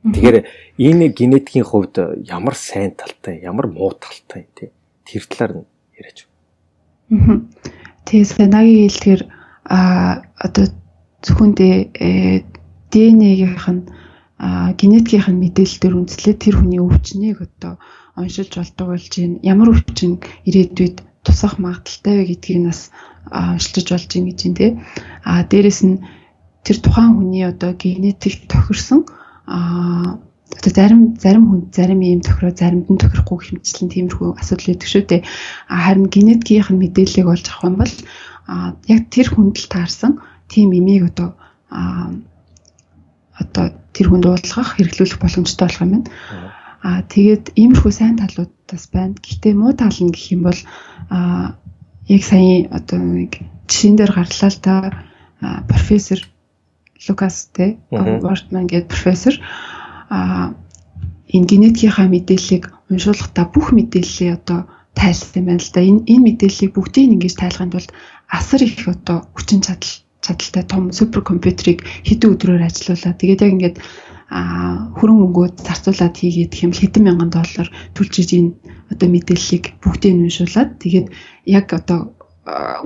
[0.04, 0.38] Тэгэхээр
[0.84, 1.96] энэ генетикийн хувьд
[2.28, 4.76] ямар сайн талтай, ямар муу талтай те.
[5.08, 6.28] Тэр талаар нь яриач.
[7.08, 7.39] Аа.
[8.04, 9.22] Тэгээ санаагийн хэлдгэр
[9.63, 9.80] а
[10.36, 10.68] одоо
[11.24, 11.56] зөвхөн
[12.92, 13.84] ДНХ-ийнх нь
[14.76, 17.80] генетикийнх нь мэдээлэлээр үндэслээд тэр хүний өвчнийг одоо
[18.20, 19.39] оншилж болдог болж байна.
[19.39, 22.92] Ямар өвчин ирээдүйд тусах магадaltaй вэ гэдгийг нас
[23.32, 24.68] оншилж болж байна гэж юм те.
[25.24, 26.04] А дээрэс нь
[26.68, 29.08] тэр тухайн хүний одоо генетик тохирсон
[29.47, 30.19] а
[30.53, 35.03] одоо зарим зарим хүн зарим ийм тохироо заримд нь тохирохгүй хэмжлэн тиймэрхүү асуудал үүдэг шүү
[35.10, 35.21] дээ.
[35.67, 37.95] Харин генетикийнх нь мэдээллийг олж авах юм бол
[38.88, 41.36] яг тэр хүнд л таарсан тийм имийг одоо
[43.41, 46.10] одоо тэр хүнд уулгах хэрэглүүлэх боломжтой болох юм байна.
[46.84, 49.15] Аа тэгээд иймэрхүү сайн талууд бас байна.
[49.15, 50.60] Гэхдээ муу тал нь гэх юм бол
[51.10, 51.56] аа
[52.08, 54.73] яг сая одоо нэг жишээн дээр гарлаа л та
[55.67, 56.19] профессор
[57.08, 59.36] Лукас те Вортман гэдэг профессор.
[60.10, 60.53] А
[61.34, 65.82] энэ генетикийнхаа мэдээллийг уншуулахдаа бүх мэдээллээ одоо тайлсан юм байна л да.
[65.82, 67.91] Энэ энэ мэдээллийг бүгдийг ингэж тайлахын тулд
[68.29, 73.19] асар их одоо хүчин чадал чадaltaй том суперкомпьютерийг хэдэн өдрөөр ажилуулад.
[73.19, 73.77] Тэгээд яг ингээд
[74.34, 78.56] а хөрөн мөнгөд зарцуулаад хийгээд хэм хэдэн мянган доллар төлж энэ
[78.93, 80.79] одоо мэдээллийг бүгдийг нь уншуулад.
[80.79, 81.08] Тэгээд
[81.45, 82.15] яг одоо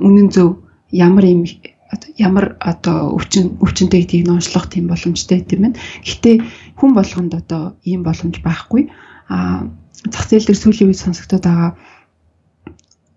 [0.02, 1.44] үнэн зөв ямар юм
[2.18, 5.78] ямар одоо өвчин өвчнөд гэдгийг нь онцлох тийм боломжтой тийм байна.
[6.04, 6.36] Гэхдээ
[6.76, 8.92] хүн болгонд одоо ийм боломж байхгүй.
[9.32, 9.64] А
[10.04, 11.72] зах зээл дээр сүүлийн үед сонсогдоод байгаа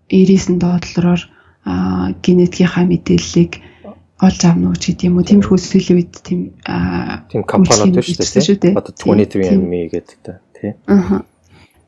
[0.08, 1.22] 99 доллараар
[2.24, 3.52] генетикийнхаа мэдээллийг
[4.22, 5.26] олж авна уу гэдэг юм уу?
[5.26, 6.40] Тиймэрхүү сүүлийн үед тийм
[7.28, 8.74] тийм компаниуд шүү дээ.
[8.78, 10.72] одоо 23andme гэдэг та тий.
[10.86, 11.26] Аа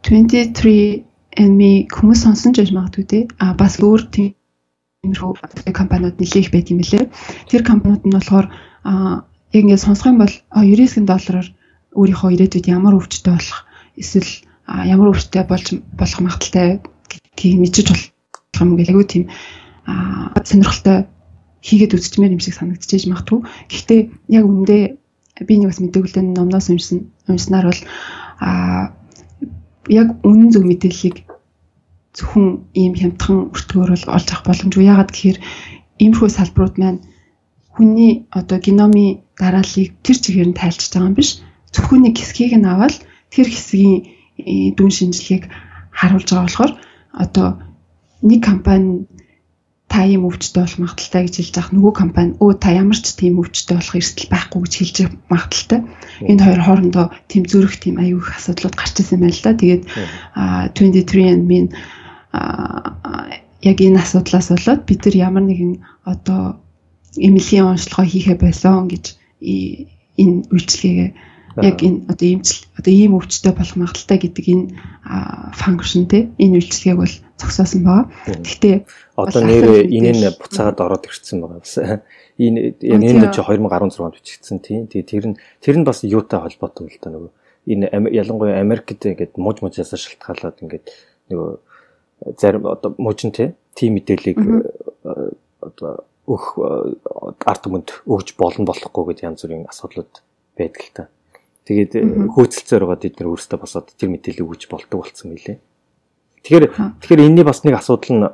[0.04, 3.22] 23andme хүмүүс сонсон ч гэж магадгүй тий.
[3.38, 4.02] А бас өөр
[5.04, 5.32] тиймэрхүү
[5.76, 7.04] компаниуд нэлээх байт юм лээ
[7.52, 8.48] тэр компаниуд нь болохоор
[9.52, 11.48] яг ингээд сонсох юм бол 90 доллараар
[11.92, 13.60] өөрийнхөө ирээдүйд ямар өвчтэй болох
[14.00, 14.30] эсвэл
[14.66, 16.80] ямар өвчтэй болж болох магадaltaй
[17.36, 18.08] гэдгийг мэдчих болох
[18.58, 19.24] юм гэлээгүй тийм
[20.48, 21.06] сонирхолтой
[21.64, 23.40] хийгээд үзчихмээр юм шиг санагдчихэж магадгүй.
[23.72, 24.00] Гэхдээ
[24.36, 24.76] яг үндэ
[25.48, 27.80] би нэг бас мэдээлэл номноос уншсан уншснаар бол
[28.40, 28.92] а
[29.88, 31.24] яг үнэн зөв мэдээллийг
[32.14, 32.46] зөвхөн
[32.78, 34.86] ийм хямдхан өртгөөр бол олж авах боломжгүй.
[34.86, 35.38] Яагаад гэхээр
[36.02, 37.00] иймэрхүү салбарууд маань
[37.74, 41.42] хүний одоо геномын дарааллыг тэр чигээр нь тайлчж байгаа юм биш.
[41.74, 42.94] Зөвхөн нэг хэсгийг нь аваад
[43.34, 43.94] тэр хэсгийн
[44.38, 45.44] э, дүн шинжилгээг
[45.90, 46.72] харуулж байгаа болохоор
[47.24, 47.48] одоо
[48.22, 49.06] нэг компани
[49.90, 53.38] та ийм өвчтөй болох магадaltaй гэж хэлж байгаа нөгөө компани өө та ямар ч тийм
[53.42, 54.96] өвчтөй болох эрсдэл байхгүй гэж хэлж
[55.30, 55.80] магадaltaй.
[56.30, 59.54] Энэ хоёр хоорондоо тийм зүрх тийм аюу их асуудлууд гарч ирсэн байна л да.
[59.54, 59.82] Тэгээд
[60.74, 61.58] 23andme
[63.64, 65.72] яг энэ асуудлаас болоод бид нар ямар нэгэн
[66.04, 66.60] одоо
[67.16, 69.04] эмнэлгийн онцлогоо хийхэ байсан гэж
[69.40, 71.10] энэ үйлчлэгээ
[71.62, 74.66] яг энэ одоо имчил одоо ийм өвчтөй болох магадaltaй гэдэг энэ
[75.54, 78.06] функшн те энэ үйлчлэгийг бол зогсоосон байгаа.
[78.26, 78.76] Гэхдээ
[79.14, 81.78] одоо нэр энэ нь буцаад ороод ирсэн байгаа бас.
[82.42, 84.90] Энэ энэ чи 2016 онд бичигдсэн тийм.
[84.90, 87.30] Тэгээ тэр нь тэр нь бас юутай холбоотой л да нөгөө
[87.70, 90.90] энэ ялангуяа Америкт ингээд мууж муужаас шалтгаалаад ингээд
[91.30, 91.50] нөгөө
[92.38, 94.38] зарим одоо мужин тийм мэдээллийг
[95.60, 100.12] одоо өх ард түмэнд өгж болно болохгүй гэдэг янз бүрийн асуудлууд
[100.56, 101.04] байдаг л та.
[101.68, 101.92] Тэгээд
[102.32, 105.60] хөөцөлцөөр байгаа бид нар өөрсдөө босоод тэр мэдээлэл өгж болдог болсон мөлий.
[106.44, 106.64] Тэгэхээр
[107.00, 108.28] тэгэхээр энэний бас нэг асуудал нь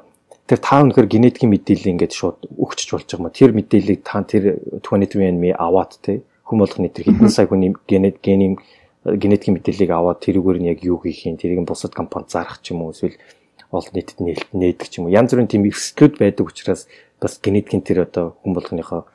[0.51, 3.35] тэр та өнөхөр генетикийн мэдээлэл ингээд шууд өгчөж болж байгаа юм.
[3.39, 8.59] Тэр мэдээллийг та тэр 23andme аваад те хүм болгоны тэр хэдэн сая хүний генет генийн
[9.07, 12.83] генетикийн мэдээллийг аваад тэрүүгээр нь яг юу хийх юм тэрийг бусад компани зарах ч юм
[12.83, 13.15] уу эсвэл
[13.71, 15.15] олон нийтэд нээлтдэг ч юм уу.
[15.15, 16.91] Янз бүрийн тийм эрсдлүүд байдаг учраас
[17.23, 19.07] бас генетикийн тэр одоо хүм болгоныхоо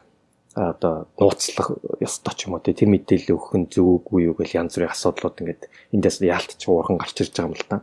[0.56, 4.80] одоо нууцлах ёстой ч юм уу тэр мэдээлэл өгөх нь зөв үгүй юу гэл янз
[4.80, 7.78] бүрийн асуудлууд ингээд эндээс яалтч уурхан гарч ирж байгаа юм л та.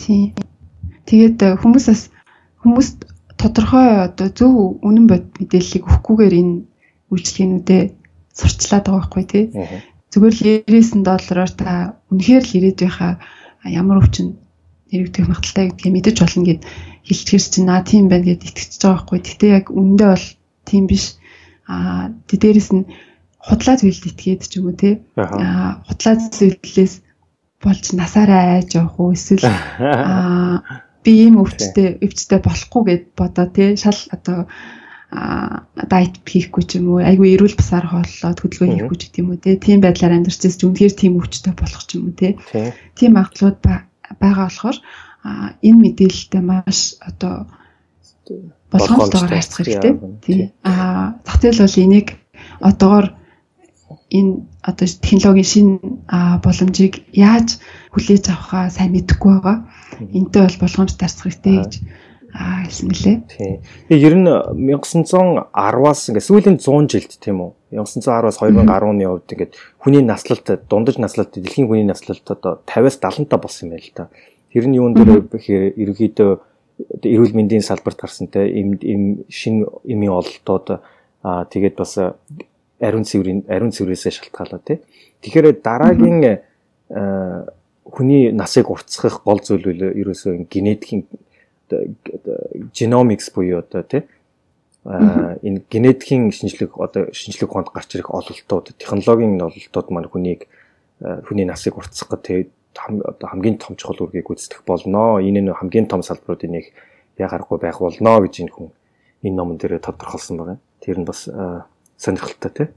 [0.00, 0.32] Тийм.
[1.04, 2.02] Тэгээд э, хүмүүс бас
[2.64, 2.98] хүмүүст
[3.36, 6.54] тодорхой одоо зөв үнэн бод мэдээллийг өгөхгүйгээр энэ
[7.12, 7.82] үйлчлэгнүүдээ
[8.32, 9.44] сурчлаад байгаа байхгүй тий.
[10.12, 11.70] Зүгээр л 99 доллараар та
[12.08, 13.12] үнэхээр л ирээд байхаа
[13.68, 14.38] ямар өвчин
[14.92, 16.60] нэрвдэх магадaltaй гэдгийг мэдэж болно гэд
[17.08, 19.18] хэлчихэр чинь наа тийм байна гэд итгэж байгаа байхгүй.
[19.24, 20.26] Гэтэ яг үндэ бол
[20.68, 21.16] тийм биш.
[21.66, 22.84] Аа дээрээс нь
[23.40, 25.00] худлаа зүйлд итгээд ч юм уу те.
[25.16, 26.94] Аа худлаа зүйлээс
[27.62, 29.46] болж насаараа айж явах уу эсвэл
[29.80, 30.62] аа
[31.02, 33.74] би ийм өвчтэй өвчтэй болохгүй гэд бодоо те.
[33.80, 34.46] Шал одоо
[35.12, 39.50] дайт хийхгүй ч юм уу айгүй эрүүл басаар хооллоод хөдөлгөөн хийхгүй ч гэдэм үү те
[39.60, 42.16] тийм байдлаар амьдарч байсан үнэхээр тийм өвчтэй болох ч юм уу
[42.96, 44.78] тийм магадлалууд байгаа болохоор
[45.60, 47.46] энэ мэдээлэлтэй маш одоо
[48.72, 49.92] болгоомжтойгоор харьцах хэрэгтэй.
[50.24, 50.50] Тийм.
[50.64, 52.08] Аа зээл бол энийг
[52.60, 53.06] одоогоор
[54.10, 54.32] энэ
[54.64, 55.74] одоо технологийн шинэ
[56.44, 57.60] боломжийг яаж
[57.92, 59.68] хүлээж авахаа сайн мэдэхгүй байгаа.
[60.16, 61.72] Энтэй бол болгоомжтой харьцах хэрэгтэй гэж
[62.32, 63.16] аа хэлсэн мөлий.
[63.28, 63.60] Тийм.
[63.92, 67.50] Ер нь 1910-аас ингээд сүүлийн 100 жилд тийм үү?
[67.76, 73.36] 1910-аас 2010-ны хувьд ингээд хүний наслалт дундаж наслалт дэлхийн хүний наслалт одоо 50-аас 70 та
[73.36, 74.08] болсон юм байна л та.
[74.52, 75.28] Тэр нь юун дээр
[75.76, 76.30] ерөөхдөө
[77.04, 80.80] эрүүл мэндийн салбарт гарсан те им им шин имийн ололтууд
[81.22, 82.00] аа тэгээд бас
[82.80, 84.80] ариун цэврийн ариун цэврээсээ шалтгаалаа тий.
[85.20, 86.40] Тэгэхээр дараагийн
[87.84, 91.06] хүний насыг уртсах гол зүйл үл ерөөсөө генетикийн
[92.72, 94.02] genomics буюу одоо тий
[94.84, 100.50] энэ генетикийн шинжлэх одоо шинжлэх ухаанд гарч ирэх ололтууд технологийн ололтууд маань хүнийг
[100.98, 105.20] хүний насыг уртсах гэдэг хамгийн том чухал үргийг гүйцэтгэх болно.
[105.22, 106.74] Энэ нь хамгийн том салбаруудын нэг
[107.18, 108.70] ягарахгүй байх болно гэж энэ хүн
[109.22, 110.58] энэ номон дээр тодорхойлсон байна.
[110.80, 111.28] Тэр нь бас
[111.98, 112.68] сонирхолтой тий.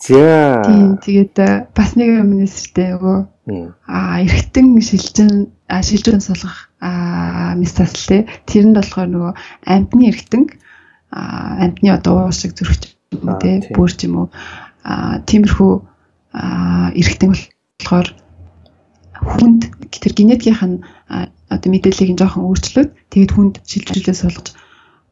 [0.00, 0.62] За.
[0.64, 1.36] Тийм тэгээд
[1.76, 8.22] бас нэг юм нэсэлтэй нөгөө аа эргэтэн шилжин шилжүүн сулгах аа мистас тий.
[8.46, 9.32] Тэр нь болохоор нөгөө
[9.66, 10.42] амтны эргэтэн
[11.10, 13.66] аа амтны одоо уушиг зүрхч юм тий.
[13.74, 14.28] Бүрч юм уу
[14.86, 15.72] аа тиймэрхүү
[16.38, 18.08] аа эргэтэн болохоор
[19.26, 20.78] хүнд тэр генетикийнх нь
[21.50, 24.54] одоо мэдээллийг нь жоохон өөрчлөөд тэгээд хүнд шилжүүлээ суулгаж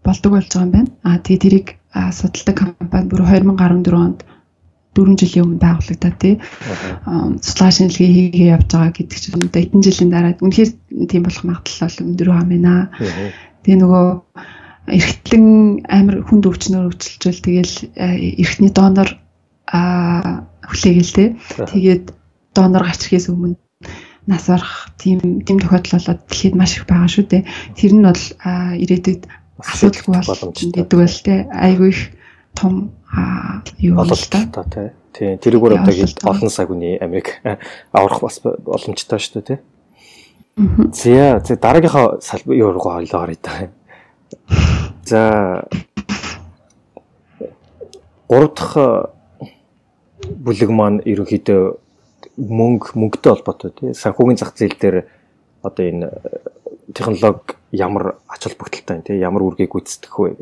[0.06, 0.90] болдог болж байгаа юм байна.
[1.02, 1.66] Аа тэгээд тэрийг
[2.14, 4.22] судалдаг компани бүр 2014 онд
[4.96, 6.34] 4 жилийн өмнө байгуулагдаад тий.
[7.46, 10.70] Судалгаа шинжилгээ хийгээ явж байгаа гэдэг чинь одоо эдэн жилийн дараа үнэхээр
[11.06, 12.90] тийм болох магадлал бол өндөр байна.
[13.62, 14.06] Тэгээ нөгөө
[14.90, 15.46] эргэтлэн
[15.86, 17.74] амар хүнд өвчнөр өвчлжүүл тэгэл
[18.42, 19.10] эрхтний донор
[19.70, 21.28] хүлээгээл тий.
[21.70, 22.04] Тэгээд
[22.54, 23.56] донор гарч ирэхээс өмнө
[24.26, 27.42] нас барах тийм тийм тохиолдол болоод дэлхийд маш их байгаа шүү дээ.
[27.78, 28.24] Тэр нь бол
[28.82, 29.22] ирээдүйд
[29.60, 32.00] асуудалгүй боломж гэдэг бол те айгүй их
[32.60, 32.92] том
[33.78, 34.64] юу бол та
[35.12, 35.36] тий.
[35.36, 37.40] Тэрийг өөр одоо гээд олон сая хүний Америк
[37.92, 39.58] аврах бас боломжтой шүү дээ тий.
[40.92, 43.70] За за дараагийнхаа салбар юу руу хойлоо орё та.
[45.04, 45.64] За
[48.28, 48.76] гурав дахь
[50.20, 51.62] бүлэг маань ерөнхийдөө
[52.36, 54.96] мөнгө мөнгөтэй холбоотой тий санхүүгийн зах зээл дээр
[55.66, 56.08] одоо энэ
[56.94, 60.36] технологи ямар ач холбогдолтой юм тий ямар үргийг гүйцэтгэх вэ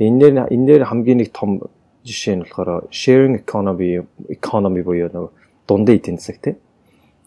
[0.00, 1.60] тэгээ энэ дээр энэ дээр хамгийн нэг том
[2.08, 4.00] жишээ нь болохоор sharing economy
[4.32, 5.28] economy буюу нэг
[5.68, 6.54] дундын эдийн засаг тий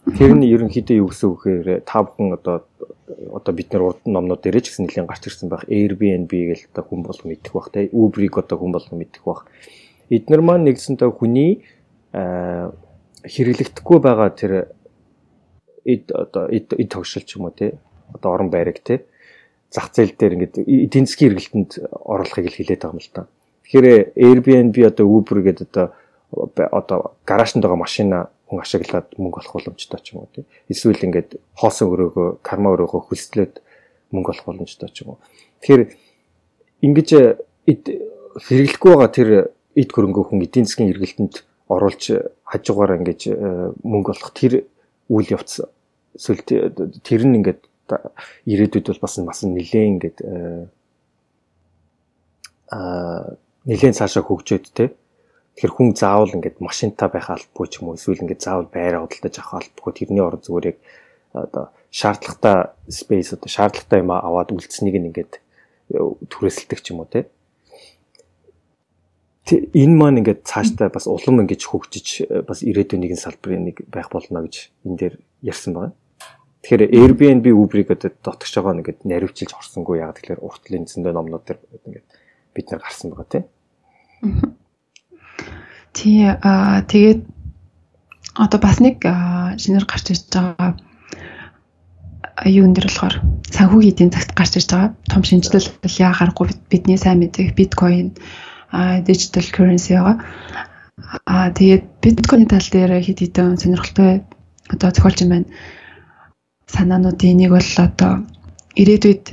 [0.04, 2.68] Тэр нь ерөнхийдөө юу гэсэн үг гэхээр та бүхэн одоо
[3.32, 5.64] одоо бид нар урд номнууд дээр ч гэсэн нэлийн гарч ирсэн байх.
[5.64, 9.48] Airbnb гэл одоо хүн болго мэдэх бах те Uber-ийг одоо хүн болго мэдэх бах.
[10.12, 11.64] Эднэр маань нэгсэнтэй хүний
[12.12, 14.76] хэрэглэгдэхгүй байгаа тэр
[15.88, 17.80] эд одоо эд тогшил ч юм уу те
[18.12, 19.08] одоо орон байраг те
[19.74, 23.26] зах зээл дээр ингээд эдийн засгийн эргэлтэнд оруулахыг л хилээд байгаа юм л та.
[23.66, 25.90] Тэгэхээр Airbnb одоо Uber гэдэг одоо
[26.70, 30.46] одоо гараажтанд байгаа машина хүн ашиглаад мөнгө олох боломжтой ч юм уу тий.
[30.70, 33.54] Эсвэл ингээд хоосон өрөөгөө, карма өрөөгөө хөлслөөд
[34.14, 35.18] мөнгө олох боломжтой ч юм уу.
[35.58, 35.82] Тэгэхээр
[36.86, 37.08] ингэж
[38.46, 39.28] хэрэглэхгүй байгаа тэр
[39.74, 42.04] эд хөрөнгөө хүн эдийн засгийн эргэлтэнд оруулж
[42.46, 44.68] хажуугаар ингэж э, мөнгө олох тэр
[45.10, 45.64] үйл явц
[46.14, 47.60] эсвэл тэр нь ингээд
[48.48, 50.18] ирээдүйд бол бас бас нэлээ ингээд
[52.72, 54.92] аа нэлээд цаашаа хөгжөөд те.
[55.56, 59.34] Тэгэхээр хүн заавал ингээд машинтаа байх албагүй ч юм уу эсвэл ингээд заавал байраа худалдаж
[59.38, 59.92] авах албагүй.
[59.94, 60.78] Тэрний орон зүгээр яг
[61.32, 67.30] одоо шаардлагатай space одоо шаардлагатай юм аваад үлдсэнийг ингээд э, түрээсэлдэг ч юм уу те.
[69.46, 74.10] Энэ маань ингээд цаашдаа бас улам ингэж хөгжиж э, бас ирээдүйн нэгэн салбарын нэг байх
[74.10, 75.94] болно гэж энэ дээр ярьсан байна.
[76.64, 81.60] Тэгэхээр Airbnb Uber-ийг одоо дотгоч байгаа нэгэд наривчилж орсонгүй яагаад тэгэхээр уртлын зөндөө номнууд дээр
[81.60, 82.08] ингээд
[82.56, 83.44] бид нар гарсан байгаа тийм.
[85.92, 87.20] Тий аа тэгээд
[88.40, 89.04] одоо бас нэг
[89.60, 90.80] шинээр гарч ирж байгаа
[92.48, 93.16] юун дээр болохоор
[93.52, 95.68] санхүүгийн эдийн засагт гарч ирж байгаа том шинжилэл
[96.00, 98.16] яа гарахгүй бидний сайн мэдэх биткойн
[99.04, 100.16] digital currency байгаа.
[101.28, 104.24] Аа тэгээд биткойн тал дээр хэд хэдэн сонирхолтой
[104.72, 105.48] одоо зохиолч юм байна.
[106.70, 108.12] Санаануудын нэг бол одоо
[108.80, 109.24] ирээдүйд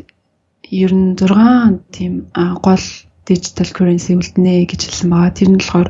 [0.72, 2.14] 96 тийм
[2.64, 2.86] гол
[3.28, 5.36] digital currency үлднэ гэж хэлсэн байгаа.
[5.36, 5.90] Тэр нь болохоор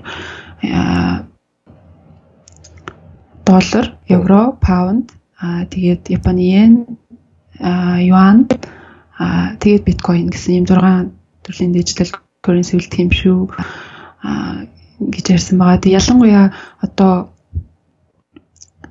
[3.45, 6.73] доллар, евро, паунд, тэгээд Японы йен,
[7.59, 8.49] юан,
[9.61, 11.13] тэгээд биткойн гэсэн ийм 6
[11.45, 12.09] төрлийн digital
[12.41, 13.39] currency үлдэх юм шүү
[15.13, 15.81] гэж ярьсан байгаа.
[15.81, 17.33] Тэг ялангуяа одоо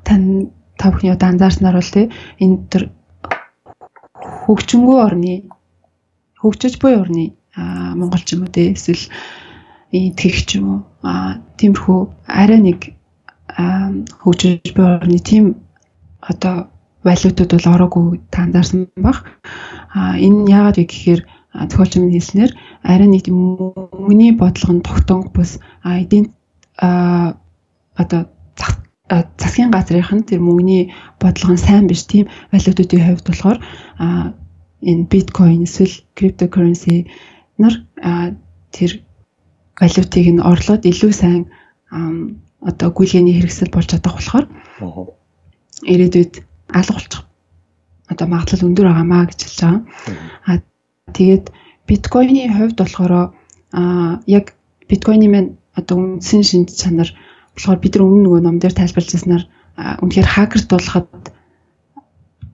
[0.04, 2.08] тань та бүхний одоо анзаарснаар бол тий
[2.40, 2.82] энэ төр
[4.48, 5.34] хөгжингүү орны
[6.40, 7.24] хөгжиж буй орны
[7.60, 9.04] Монгол ч юм уу тий эсвэл
[9.92, 10.80] итгэх ч юм уу
[11.60, 12.80] тиймэрхүү арай нэг
[14.24, 15.44] хөгжиж буй орны тийм
[16.20, 16.72] одоо
[17.04, 19.24] валютууд бол ороогүй та анзаарсан баг.
[19.94, 21.20] А энэ яагаад вэ гэхээр
[21.70, 22.52] зохиолч минь хэлснээр
[22.84, 26.32] арай нэг мөнгөний бодлого нь тогтонг бус эдийн
[26.76, 27.36] а
[27.96, 28.28] одоо
[29.10, 33.58] засгийн газрынх нь тэр мөнгөний бодлого нь сайн биш тийм валютуудын хувьд болохоор
[34.90, 37.10] энэ биткойн эсвэл криптокурренси
[37.58, 37.74] нар
[38.70, 38.90] тэр
[39.80, 41.42] валютыг нь орлоод илүү сайн
[42.60, 44.46] одоо гүйлгээний хэрэгсэл болж чадах болохоор
[45.92, 46.32] ирээдүйд
[46.78, 47.22] алга болчих.
[48.10, 49.82] Одоо магадлал өндөр байгаамаа гэж хэлж байгаа.
[50.46, 50.52] А
[51.16, 51.46] тэгээд
[51.88, 53.12] биткойны хувьд болохоор
[53.72, 54.54] а яг
[54.88, 57.08] биткойны маань одоо үндсэн шинж чанар
[57.54, 59.44] болохоор бид нар өмнө нөгөө ном дээр тайлбарлаж ирсэнээр
[60.02, 61.10] үнэхээр хакердуулахад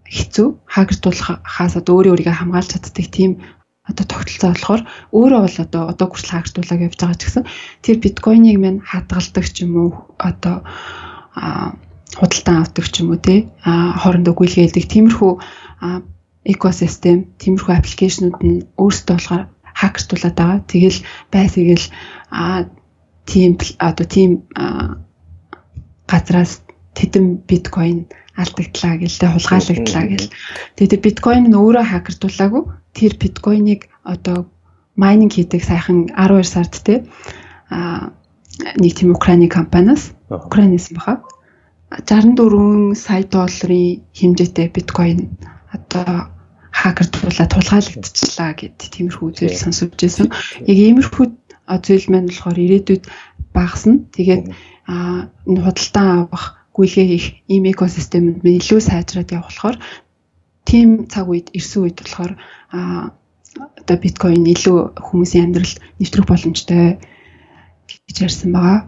[0.06, 3.32] хэцүү хакердуулахаас одоо өөрөө өөрийгөө хамгаалж чаддаг тийм
[3.87, 4.82] одоо тогтолцоо болохоор
[5.14, 7.44] өөрөө бол одоо одоо хүртэл хакердуулаад явж байгаа ч гэсэн
[7.82, 10.56] тэр биткойныг мань хадгалдаг ч юм уу одоо
[12.18, 15.32] худалдан авдаг ч юм уу тий хоорондоо гүйлгээдэг тиймэрхүү
[16.46, 19.44] экосистем тиймэрхүү аппликейшнууд нь өөрсдөө болохоор
[19.76, 20.59] хакердуулаад байгаа.
[20.70, 20.98] Тэгэл
[21.30, 21.85] бай тэгэл
[23.26, 24.30] тийм одоо тийм
[26.06, 26.62] газраас
[26.94, 30.28] тэдэн биткойн алдагдлаа гэл тэ хулгайлагдлаа гэл.
[30.76, 32.62] Тэгээд биткойн нь өөрөө хакердуулаагүй
[32.96, 34.48] тэр биткойныг одоо
[34.96, 37.04] майнинг хийдэг сайхан 12 сард те
[37.68, 38.12] а
[38.80, 41.24] нэг тийм Украины компаниас Украинаас баха.
[41.90, 45.36] 64 сая долларын хэмжээтэй биткойн
[45.72, 46.32] одоо
[46.72, 50.28] хакердуулаад тулгаалагдчихлаа гэд тиймэрхүү зүйл сонсож байсан.
[50.68, 51.24] Яг иймэрхүү
[51.66, 53.05] зүйл маань болохоор ирээдүйд
[53.55, 54.05] багасна.
[54.14, 54.44] Тэгээд
[54.87, 56.44] а худалдан авах
[56.76, 59.76] гүйлгээ хийх ийм экосистемд минь илүү сайжраад болохоор
[60.68, 62.33] тийм цаг үед ирсэн үед болохоор
[62.70, 63.11] а
[63.81, 67.00] одоо биткойн илүү хүмүүсийн амьдралд нэвтрэх боломжтой
[67.88, 68.81] гэж ярьсан байгаа.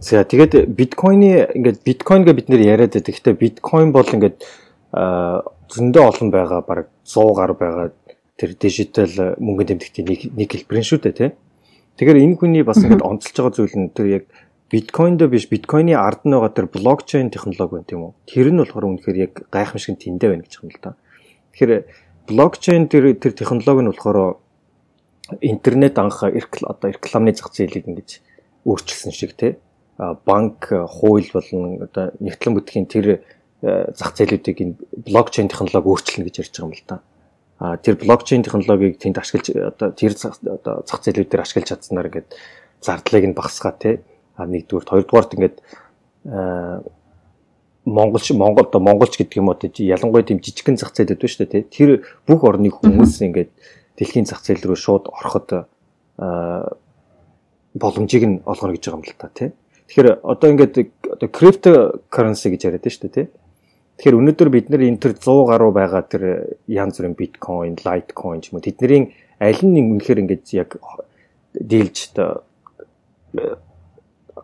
[0.00, 3.12] За тэгээд биткойны ингээд биткойн гэж бид нэр яриад байдаг.
[3.12, 4.40] Гэхдээ биткойн бол ингээд
[4.94, 7.86] зөндөө олон байгаа баг 100 гаруй байгаа
[8.40, 11.30] тэр дижитал мөнгөнд тэмдэгтийн нэг нэг хэлбэрийн шүү дээ тий.
[12.00, 14.24] Тэгэхээр энэ хүний бас ингээд онцолж байгаа зүйл нь тэр яг
[14.72, 18.12] биткойнд биш биткойны ард нь байгаа тэр блокчейн технологи байна тийм үү.
[18.24, 20.96] Тэр нь болохоор үнэхээр яг гайхамшиг тэндээ байна гэж юм л да.
[21.52, 21.72] Тэгэхээр
[22.32, 24.40] блокчейн тэр тэр технологи нь болохоор
[25.44, 28.24] интернет анх одоо рекламны зах зээлийг ингэж
[28.64, 29.60] өөрчилсөн шиг тий.
[30.00, 33.06] банк хууль болон одоо нэгтлэн бүтгэхийн тэр
[33.60, 34.74] зах зээлүүдийг энэ
[35.04, 36.96] блокчейн технологи өөрчилнө гэж ярьж байгаа юм л да.
[37.60, 42.32] А тэр блокчейн технологиг тэнд ашиглаж одоо тэр одоо зах зээлүүдээр ашиглаж чадсанаар ингээд
[42.80, 44.00] зардлыг нь багасгаа тий
[44.40, 45.56] нэгдүгээр хоёрдугаарт ингээд
[47.84, 51.68] монголч Монгол одоо монголч гэдэг юм одоо ялангуяа тийм жижигхэн зах зээлүүд байна шүү дээ
[51.68, 51.90] тэр
[52.24, 53.52] бүх орны хүмүүс ингээд
[54.00, 55.68] дэлхийн зах зээл рүү шууд ороход
[57.76, 59.52] боломжийг нь олгоно гэж байгаа юм л та тий
[59.90, 60.74] Тэгэхээр одоо ингээд
[61.12, 61.70] одоо крипто
[62.14, 63.26] currency гэж яриад байна шүү дээ тий
[64.00, 68.48] Тэгэхээр өнөөдөр бид нар энэ төр 100 гаруй байгаа тэр янз бүрийн биткойн, лайткойн ч
[68.48, 70.80] юм уу тэдний аль нь үнэхээр ингээд яг
[71.52, 72.16] дийлж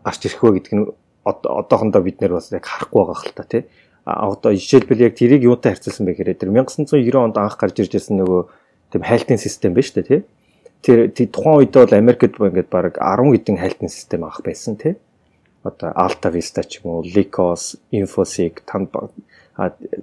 [0.04, 0.84] гарч ирэх вэ гэдэг нь
[1.24, 3.64] одоохондоо бид нэр бас яг харахгүй байгаа хэл та тий.
[4.04, 8.20] Одоо жишээлбэл яг тэрийг юутай харьцуулсан бэ гэхээр тэр 1990 онд анх гарч ирж байсан
[8.20, 8.40] нөгөө
[8.92, 10.20] тийм хайлтын систем шүү дээ тий.
[10.84, 15.00] Тэр тухайн үед бол Америкт ингээд баг 10 хэдэн хайлтын систем авах байсан тий.
[15.66, 19.10] Одоо Alta Vista ч юм уу, Lycos, Infosec, Tanbank,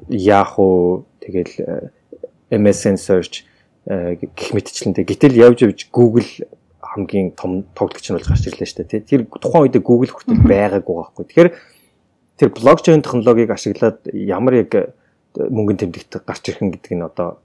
[0.10, 1.92] Yahoo тэгэл
[2.50, 3.46] MSN Search
[3.86, 5.04] гэх мэтчлэнтэй.
[5.06, 6.28] Гэтэл явж явж Google
[6.94, 9.10] хамгийн том тоглогч нь болж гарч ирлээ шүү дээ.
[9.10, 11.26] Тэр тухайн үед Google хүртэл байгаагүй байхгүй.
[11.26, 11.50] Тэгэхээр
[12.38, 14.94] тэр блокчейн технологиг ашиглаад ямар яг э,
[15.38, 17.42] мөнгөнд тэмдэгт гарч ирэх нь гэдэг нь одоо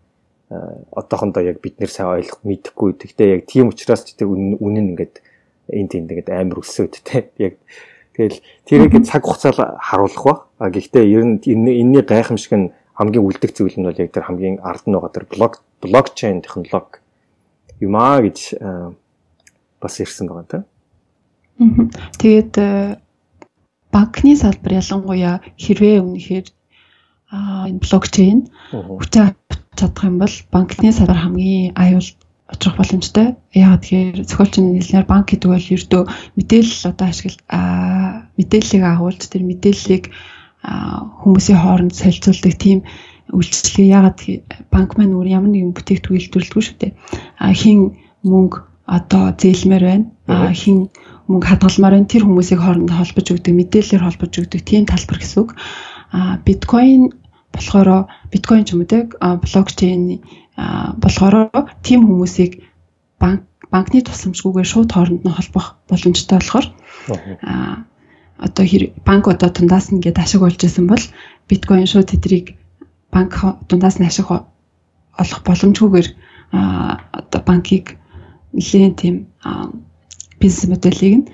[0.53, 2.99] э, одоохондоо яг бид нэр сайн ойлгох мэдэхгүй.
[2.99, 5.15] Гэхдээ яг тийм учраас ч тэр үнэн нь ингээд
[5.73, 7.33] энд тэнд ингээд амар өсөөд те.
[7.39, 7.57] Яг
[8.17, 10.35] тэгэл тэрийг цаг хугацаа харуулах ба.
[10.59, 14.59] А гэхдээ ер нь энэний гайхамшиг нь хамгийн үлдэх зүйл нь бол яг тэр хамгийн
[14.59, 16.99] ард нь байгаа тэр блок блокчейн технологи
[17.79, 18.91] юмаа гэж э,
[19.79, 21.91] бас ирсэн байгаа юм.
[22.19, 22.99] Тэгээд э,
[23.95, 26.47] банкны салбар ялангуяа хэрвээ үнэхээр
[27.31, 29.37] энэ блокчейн хүчээ
[29.79, 32.09] чадах юм бол банкны салбар хамгийн аюул
[32.49, 33.37] очих боломжтой.
[33.53, 36.03] Яагаад тэгэхээр зохиолчны хэлнээр банк гэдэг бол ердөө
[36.35, 37.43] мэдээлэл одоо ашигла
[38.41, 40.05] мэдээллийг агуулж тэр мэдээллийг
[41.23, 42.79] хүмүүсийн хооронд солилцуулдаг тийм
[43.33, 44.19] үйлчлэгээ яагаад
[44.73, 46.93] банк маань өөр ямар нэгэн бүтээгдэхүүн үйлдвэрлэдэггүй шүү дээ.
[47.37, 47.79] А хин
[48.25, 50.07] мөнгө одоо зээлмээр байна.
[50.27, 50.89] А хин
[51.29, 52.09] мөнгө хадгалмаар байна.
[52.09, 55.51] Тэр хүмүүсийг хоорондоо холбож өгдөг, мэдээлэлээр холбож өгдөг тийм талбар гэсэн үг.
[56.13, 57.13] А биткойн
[57.53, 60.25] болохоор биткойн ч юм уу те блокчейн
[60.57, 61.53] болохоор
[61.85, 62.65] тийм хүмүүсийг
[63.21, 66.67] банк банкны тусламжгүйгээр шууд хооронд нь холбох боломжтой болохоор
[68.39, 68.65] одоо
[69.05, 71.05] банк одоо тундаас нь ингээд ашиг болж исэн бол
[71.49, 72.57] биткойн шууд тэдрийг
[73.11, 73.35] банк
[73.69, 76.09] дундаас нь ашиг олох боломжгүйгээр
[77.19, 77.99] одоо банкийг
[78.53, 79.15] нэлийн тийм
[80.41, 81.27] бизнес моделийг нь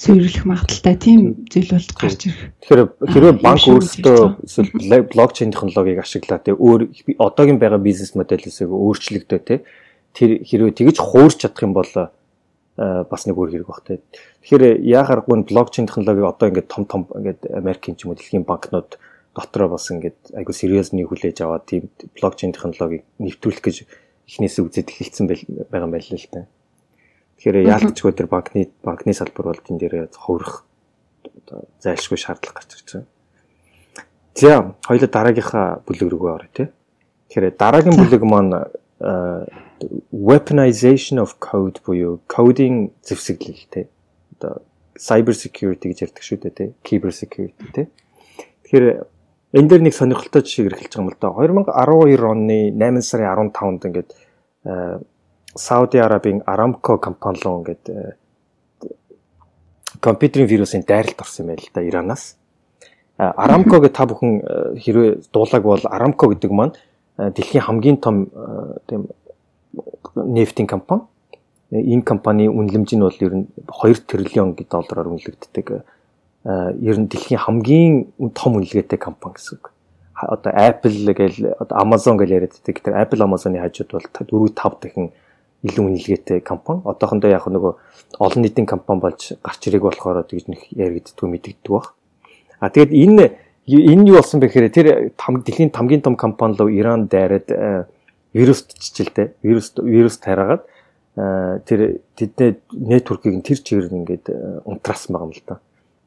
[0.00, 2.40] суйрлах магадaltaй тийм зүйл бол гарч ирэх.
[2.64, 2.80] Тэгэхээр
[3.12, 4.18] хэрвээ банк өөрсдөө
[4.48, 6.88] эсвэл блокчейн технологиг ашиглаад те өөр
[7.20, 9.60] одоогийн байгаа бизнес моделээсээ өөрчлөгдөө те
[10.16, 11.92] тэр хэрвээ тэгж хуурч чадах юм бол
[12.80, 14.00] бас нэг өөр хэрэг баг те.
[14.40, 18.96] Тэгэхээр яахааргүй блокчейн технологиг одоо ингээд том том ингээд Америкийн ч юм уу дэлхийн банкнууд
[19.36, 23.76] дотроо бас ингээд айгу сериусны хүлээж аваад тийм блокчейн технологиг нэвтрүүлэх гэж
[24.30, 26.48] эхнээсээ үзээд эхэлсэн байгаа юм байна л л та.
[27.36, 30.64] Тэгэхээр яалтчгүй тэр банкны банкны салбар бол тэн дээр хувирах
[31.44, 33.08] одоо зайлшгүй шаардлага гарч ирж байгаа.
[34.34, 36.72] За хоёул дараагийнхаа бүлэг рүү орё те.
[37.28, 38.72] Тэгэхээр дараагийн бүлэг маань
[40.12, 43.88] weaponization of code буюу coding зэвсэглэл те.
[44.40, 44.64] Одоо
[44.96, 46.64] cyber security гэж ярьдаг шүү дээ те.
[46.80, 47.82] Cyber security те.
[48.64, 49.04] Тэгэхээр
[49.52, 51.76] энэ дээр нэг сонирхолтой жишээг эргэлж байгаа юм л да.
[51.76, 54.10] 2012 оны 8 сарын 15-нд ингээд
[55.54, 58.16] Сауди Арабын Aramco компани руу ингээд
[60.00, 62.36] компьютерийн вирусын дайралт орсон юм байл да Иранаас.
[63.18, 66.74] Aramco гэх та бүхэн хэрвээ дуулаг бол Aramco гэдэг маань
[67.18, 68.30] дэлхийн хамгийн том
[68.86, 69.08] тийм
[70.14, 71.02] нефтийн компани.
[71.70, 75.66] Энэ компани үнэлэмж нь бол ер нь 2 триллион доллараар үнэлэгддэг.
[76.82, 77.94] Ер нь дэлхийн хамгийн
[78.34, 79.70] том үнэлгээтэй компани гэсэн үг.
[80.18, 82.82] Одоо Apple гээл одоо Amazon гэж яриад байдаг.
[82.82, 85.14] Тэр Apple Amazon-ы хажууд бол 4 5 дахин
[85.62, 86.82] илүү үнэлгээтэй компани.
[86.82, 87.72] Одоохондоо яг нөгөө
[88.18, 91.94] олон нийтийн компани болж гарч ирэх болохоор тэгж нэг яригддгүү мэдэгддэг баг.
[92.58, 93.24] А тэгээд энэ
[93.70, 97.86] энэ юу болсон бэ гэхээр тэр дэлхийн хамгийн том компани руу Иран дайраад
[98.34, 100.66] вируст чижилтэй вирус вирус тараагаад
[101.66, 104.26] тэр тэдний нэтворкийг тэр чигээр ингээд
[104.64, 105.60] унтраасан байгаа юм л да.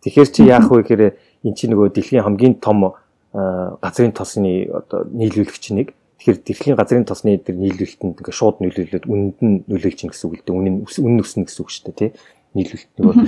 [0.03, 1.03] Тэгэхээр чи яах вэ гэхээр
[1.43, 2.95] эн чинь нөгөө дэлхийн хамгийн том
[3.33, 5.95] газрын тосны одоо нийлүүлэгч нэг.
[6.19, 10.39] Тэгэхээр дэлхийн газрын тосны тэр нийлүүлэлтэнд ингээд шууд нийлүүлээд үнэнд нь нөлөөлж чинь гэсэн үг
[10.39, 10.55] л дээ.
[10.55, 12.09] Үнэн үнэн өснө гэсэн үг шүү дээ тий.
[12.53, 13.27] Нийлүүлэлтний бол.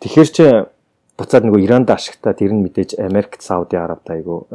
[0.00, 0.44] Тэгэхээр чи
[1.20, 4.48] буцаад нөгөө Иранд ашигтаа тэр нь мэдээж Америкт Сауди Арабид айгу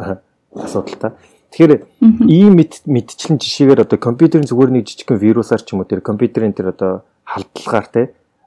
[0.55, 1.13] асуудалтай.
[1.55, 1.87] Тэгэхээр
[2.27, 6.75] ийм мэдчлэн жишээгээр одоо компьютерийн зүгээр нэг жижигхэн вирусаар ч юм уу тэр компьютерийн тэр
[6.75, 8.01] одоо халдлагаар те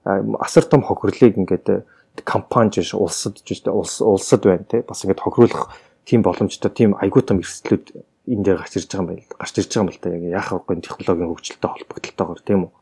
[0.05, 1.89] асар том хохирлыг ингээд
[2.29, 5.73] компани жиш улсад жиш улс улсад байна те бас ингээд хохируулах
[6.05, 7.97] тийм боломжтой тийм айгуу том эрсдлүүд
[8.29, 9.25] энэ дээр гарч ирж байгаа юм байна.
[9.41, 12.73] Гарч ирж байгаа юм л та яг яах вэ технологийн хөгжилтэй холбогдлолтойгоор тийм үү.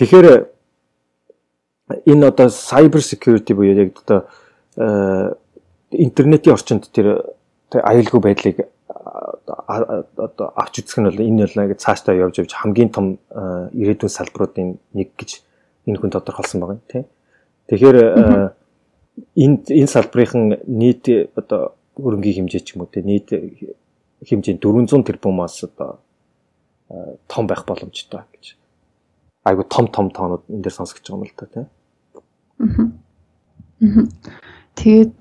[0.00, 0.26] Тэгэхээр
[2.00, 4.24] энэ одоо cyber security буюу яг одоо
[5.92, 7.36] интернетийн орчинд тэр
[7.76, 8.56] аюулгүй байдлыг
[9.26, 13.18] одоо авч үзэх нь бол энэ бол ингээд цаашдаа явж явж хамгийн том
[13.74, 15.42] ирээдүйн салбаруудын нэг гэж
[15.86, 17.04] энэ хүн тодорхойлсон байгаа юм тийм.
[17.66, 17.98] Тэгэхээр
[19.42, 21.04] энэ энэ салбарын нийт
[21.34, 25.98] одоо хөрөнгийн хэмжээ ч юм уу тийм нийт хэмжээ 400 тэрбумаас одоо
[27.26, 28.56] том байх боломжтой гэж.
[29.44, 31.66] Айгу том том тоонууд энэ дээр сонсогдож байгаа юм л та тийм.
[32.60, 32.90] Аа.
[34.76, 35.20] Тэгээд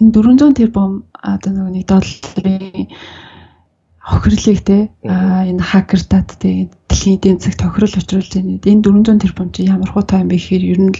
[0.00, 2.86] энэ 400 тэрбум одоо нөгөө нэг долларын
[3.98, 8.58] хохирлыг те энэ хакертад те дэлхийн эдийн засагт хохирол учруулж байна.
[8.62, 10.94] Энэ 400 тэрбум чи ямар хуу тайм бэ гэхээр ер нь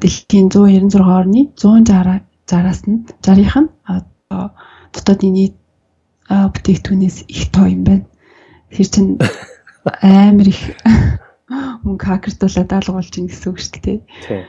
[0.00, 4.42] дэлхийн 196 орны 160 60-аас нь 60-ийнх нь одоо
[4.90, 5.54] дотоодын нийт
[6.26, 8.06] бүтээгдэхүүнээс их тоо юм байна.
[8.74, 9.10] Тэр чинь
[10.02, 10.62] амар их
[11.86, 13.98] мөнгө хакертуулаад алгуулж ийн гэсэн үг шүү дээ.
[14.26, 14.42] Тийм.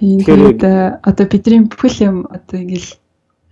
[0.00, 0.60] Тэгэхээр
[1.02, 2.90] одоо бидний бүхэл юм одоо ингээл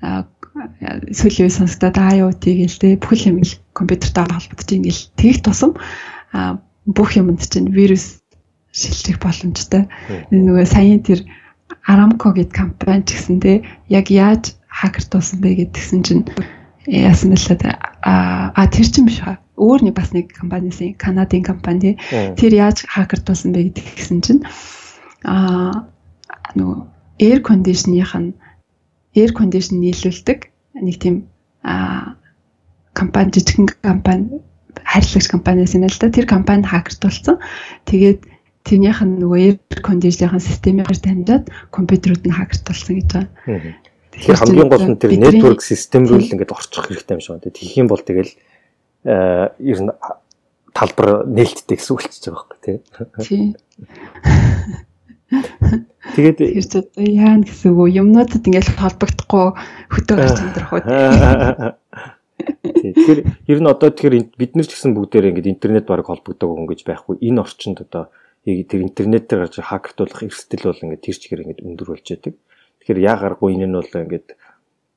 [0.03, 5.79] сүүлийн үе сонсдоод IoT гээл те бүхэл юм ил компьютертэй холбогдож ингээл тэгэх тусам
[6.87, 8.23] бүх юмд чинь вирус
[8.73, 9.89] шилжих боломжтой.
[10.33, 11.21] Нөгөө саяын тэр
[11.89, 16.25] Aramco гэд компани ч гэсэн те яг яаж хакертуулсан бэ гэдгсэн чинь
[16.87, 22.53] яасан бэлээ а тэр чинь биш хаа өөр нэг бас нэг компанисын Канадын компани тэр
[22.53, 24.41] яаж хакертуулсан бэ гэдгсэн чинь
[25.25, 25.87] а
[26.57, 26.79] нөгөө
[27.23, 28.35] air condition-ийнх нь
[29.15, 30.39] air condition нийлүүлдэг
[30.83, 31.29] нэг тийм
[31.63, 32.17] а
[32.93, 34.43] компани жижигхэн компани
[34.83, 37.39] харьцагч компаниас юм л да тэр компани хакертуулсан
[37.87, 38.27] тэгээд
[38.67, 43.31] тэрнийх нь нөгөө air condition-ийн системээр дамжаад компьютерүүд нь хакертуулсан гэж байна.
[44.13, 47.49] Тэгэхээр хамгийн гол нь тэр network систем рүү л ингээд орчих хэрэгтэй юм шиг байна.
[47.49, 48.33] Тэгэх юм бол тэгэл
[49.59, 49.91] ер нь
[50.73, 52.77] талбар нээлттэй гэсэн үг болчихж байгаа байхгүй тий.
[53.27, 53.45] Тий.
[56.13, 59.47] Тэгээд тэр ч одоо яана гэсэн үг юмнуудад ингээл холбогдохгүй
[59.89, 60.83] хөтөө гарч амьдрах үү.
[62.43, 66.69] Тэгэхээр ер нь одоо тэгэхээр бид нар ч гэсэн бүгдээрээ ингээд интернет бараг холбогддог хүн
[66.69, 67.17] гэж байхгүй.
[67.23, 68.13] Энэ орчинд одоо
[68.45, 72.35] тэр интернетээр гарч хакертуулах эрсдэл бол ингээд тэр чигээр ингээд өндөр болж байдаг.
[72.83, 74.29] Тэгэхээр яагаргүй энэ нь бол ингээд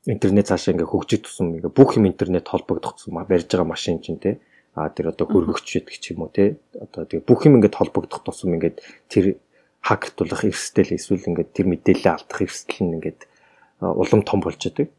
[0.10, 4.20] интернет цаашаа ингээд хөгжиж тусам ингээд бүх юм интернет холбогдох тусам барьж байгаа машин чинь
[4.20, 4.42] те
[4.76, 8.28] а тэр одоо хөргөгч гэдэг ч юм уу те одоо тэгээ бүх юм ингээд холбогдох
[8.28, 9.40] тусам ингээд тэр
[9.86, 13.30] хактуулах эрсдэл эсвэл ингээд тэр мэдээлэл алдах эрсдэл нь ингээд
[13.86, 14.90] улам том болж байгаа.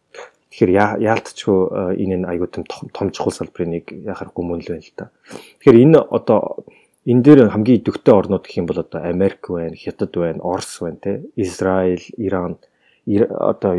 [0.54, 0.70] Тэгэхээр
[1.02, 1.58] яалтчгүй
[1.98, 2.62] энэ нь аюу том
[2.94, 5.10] том чухал салбарын нэг яхахгүй мөн л байна л да.
[5.58, 6.62] Тэгэхээр энэ одоо
[7.02, 10.98] энэ дээр хамгийн идэвхтэй орнууд гэх юм бол одоо Америк байна, Хятад байна, Орос байна
[11.02, 12.62] те, Израиль, Иран
[13.06, 13.74] одоо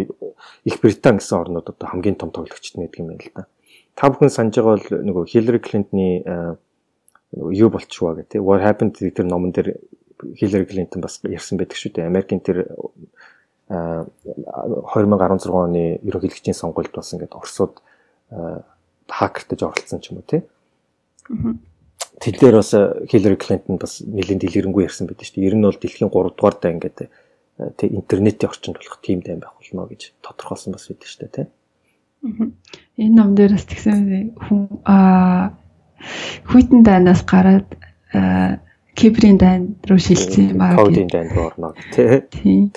[0.67, 3.47] Их Британь гэсэн орнууд одоо хамгийн том тоглогчд нэг юм байна л да.
[3.95, 6.07] Та бүхэн санаж байгаа бол нөгөө Хиллари Клинтны
[7.31, 8.43] нөгөө юу болчихваа гэх те.
[8.43, 9.79] What happened тэр номон дээр
[10.37, 12.09] Хиллари Клинтон бас ярьсан байдаг шүү дээ.
[12.09, 12.67] Америкийн тэр
[13.69, 17.81] 2016 оны ерөнхийлөгчийн сонгуульд бас ингээд Оросууд
[19.07, 20.41] хакертаж оролцсон ч юм уу тий.
[22.17, 22.71] Тэн дээр бас
[23.11, 25.47] Хиллари Клинтон бас нэлийн дэлгэрэнгүй ярьсан байдаг шүү дээ.
[25.51, 26.97] Ер нь бол дэлхийн 3 дугаар даа ингээд
[27.77, 31.47] тий интернетийн орчинд болох тийм дэм байх болно гэж тодорхойлсон бас байдаг шүү дээ тий.
[32.97, 35.53] Энэ ном дээр бас тэгсэн хүн аа
[36.49, 37.67] хүйтэн дайнаас гараад
[38.97, 40.73] кибрийн дайн руу шилжсэн юм аа.
[40.73, 42.25] Кодын дайнд руу орно тий.
[42.33, 42.73] Тийм.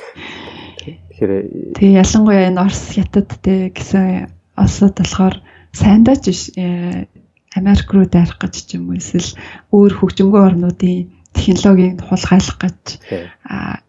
[0.84, 1.32] Тэгэхээр
[1.80, 5.40] тэгээ ялангуяа энэ Орос хятад те гэсэн осод болохоор
[5.72, 7.08] сайндаа ч э,
[7.56, 9.32] Америк руу дайрах гэж ч юм уу эсвэл
[9.72, 12.82] өөр хөгжимгүй орнуудын технологиг хулгайлах гэж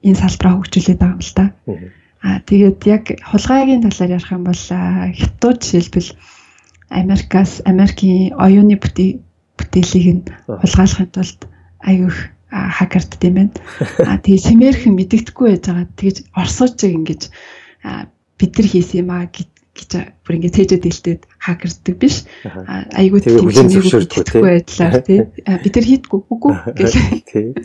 [0.08, 1.46] энэ салбараа хөгжүүлээд байгаа юм л да.
[2.24, 4.64] Аа тэгээд яг хулгайгийн талаар ярих юм бол
[5.20, 6.10] хятад жишээлбэл
[6.92, 11.40] Америкаас Америкийн оюуны бүтээлийг нь хулгайлахын тулд
[11.84, 12.18] аюух
[12.52, 13.54] хакерд тийм байна.
[14.10, 15.88] А тэгээ симэрхэн мэддэхгүй байж байгаа.
[15.96, 17.22] Тэгэж орсуучиг ингэж
[18.38, 19.50] бид нар хийсэн юм аа гэж
[20.28, 22.28] бүр ингэ цээжэд хэлтээд хакерддаг биш.
[22.44, 25.20] Айгуу тийм мэддэхгүй байдлаар тий.
[25.48, 26.96] Бид нар хийдгүү үгүй гэл.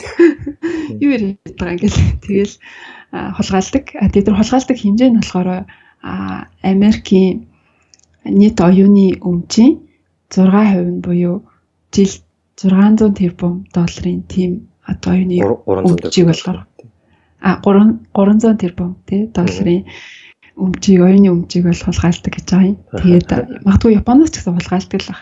[1.03, 2.55] Юу яриад байгаа ингээл тэгэл
[3.11, 3.85] хулгайлдаг.
[3.99, 5.49] А тэгээд тэр хулгайлдаг хэмжээ нь болохоор
[6.63, 7.51] Америкийн
[8.23, 9.83] нийт оюуны өмчийн
[10.31, 11.43] 6% нь буюу
[11.91, 12.23] жилд
[12.57, 14.51] 600 тэрбум долларын тийм
[14.81, 15.37] одоо юуны
[15.67, 16.65] өмчийг болохоор
[17.41, 19.85] а 3 300 тэрбум тий долларын
[20.57, 22.77] өмчийг оюуны өмчийг бол хулгайлдаг гэж байгаа юм.
[22.97, 23.29] Тэгээд
[23.65, 25.21] магадгүй Японоос ч гэсэн хулгайлдаг л баг.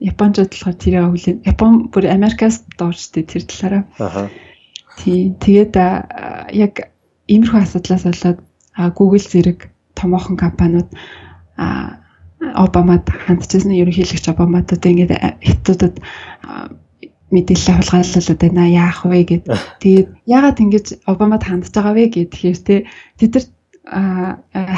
[0.00, 3.84] Япончууд болохоор тэрийг хүлээн Япон бүр Америкаас доорчтэй тэр талаараа.
[4.00, 4.30] Аа.
[4.96, 5.34] Тий.
[5.36, 5.74] Тэгээд
[6.56, 6.74] яг
[7.28, 8.38] иймэрхүү асуудлаас болоод
[8.96, 10.88] Google зэрэг томоохон компаниуд
[11.56, 12.00] а
[12.42, 15.14] Обамад хандчихсан ерөнхийлөгч Обамад одоо ингээд
[15.46, 16.02] хятадд
[17.32, 19.44] мэдээлэл хулгайлуулад байна яах вэ гэд.
[19.82, 22.74] Тэгээд яагаад ингэж Обамад хандж байгаа вэ гэхээр те
[23.16, 23.46] тэд нар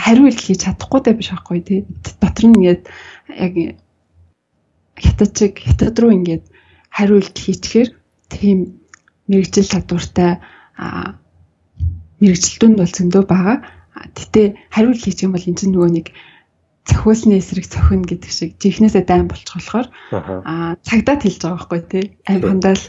[0.05, 1.75] хариу ил хийж чадахгүй дэ биш байхгүй те.
[2.21, 2.83] Дотор нь ингээд
[3.33, 3.55] яг
[4.97, 6.45] хятад чиг хятад руу ингээд
[6.95, 7.91] хариу ил хийчихээр
[8.31, 8.79] тийм
[9.29, 10.39] мэрэгжил чадвартай
[12.21, 13.57] мэрэгжилтүүнд бол зөндөө байгаа.
[14.15, 16.07] Гэтэ хариу ил хийчих юм бол энэ чинь нөгөө нэг
[16.85, 22.05] цохиулсны эсрэг цохино гэдэг шиг жихнээсээ дайм болчих болохоор аа цагдаад хэлж байгаа байхгүй тий
[22.28, 22.85] аим хандаал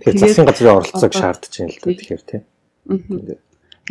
[0.00, 2.40] тэгээд засгийн газрын оролцоог шаардж байна л да тэгэхээр тий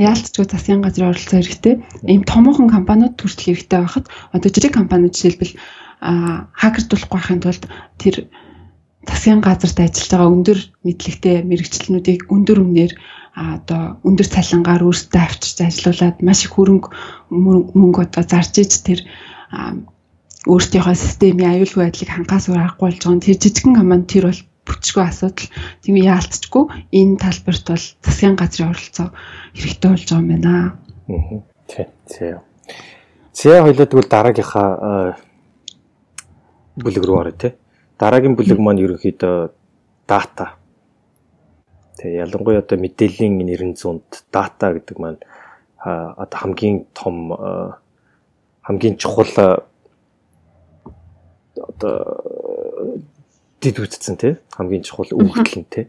[0.02, 1.76] яалтчгүй засгийн газрын оролцоо хэрэгтэй.
[2.10, 5.54] Ийм томоохон компаниуд төрчих хэрэгтэй байхад одоо жижиг компаниуд жишээлбэл
[6.02, 7.64] хакердуулахгүй байхын тулд
[8.02, 8.16] тэр
[9.06, 12.94] засгийн газарт ажиллаж байгаа өндөр мэдлэгтэй мэрэгчлэнүүдийг өндөр үнээр
[13.38, 16.90] одоо өндөр цалингаар өөрсдөө авчирч ажилуулад маш их хөрөнгө
[17.30, 19.00] мөнгө одоо зарж иж тэр
[20.44, 23.24] өөртөөхөө системийн аюулгүй байдлыг хангаас өөр аргагүй болж байгаа.
[23.24, 25.48] Тэр жижигхэн команд тэр бол бүчгүй асуудал.
[25.84, 29.08] Тийм яалтчгүй энэ талбарт бол засгийн газрын оролцоо
[29.56, 30.52] хэрэгтэй болж байгаа юм байна.
[31.08, 31.44] Аа.
[31.68, 31.86] Тий.
[32.08, 32.34] Тий.
[33.34, 34.70] Зэ хоёлоо тэгвэл дараагийнхаа
[36.76, 37.52] бүлэг рүү орё тий.
[38.00, 39.36] Дараагийн бүлэг маань ерөнхийдөө
[40.08, 40.58] дата.
[41.98, 45.22] Тэгээ ялангуяа одоо мэдээллийн нэрэн зүүнд дата гэдэг маань
[45.84, 47.32] одоо хамгийн том
[48.64, 49.64] хамгийн чухал
[51.56, 51.98] одоо
[53.62, 55.88] дид үтцэн тий хамгийн чухал үйлдэл нь тий.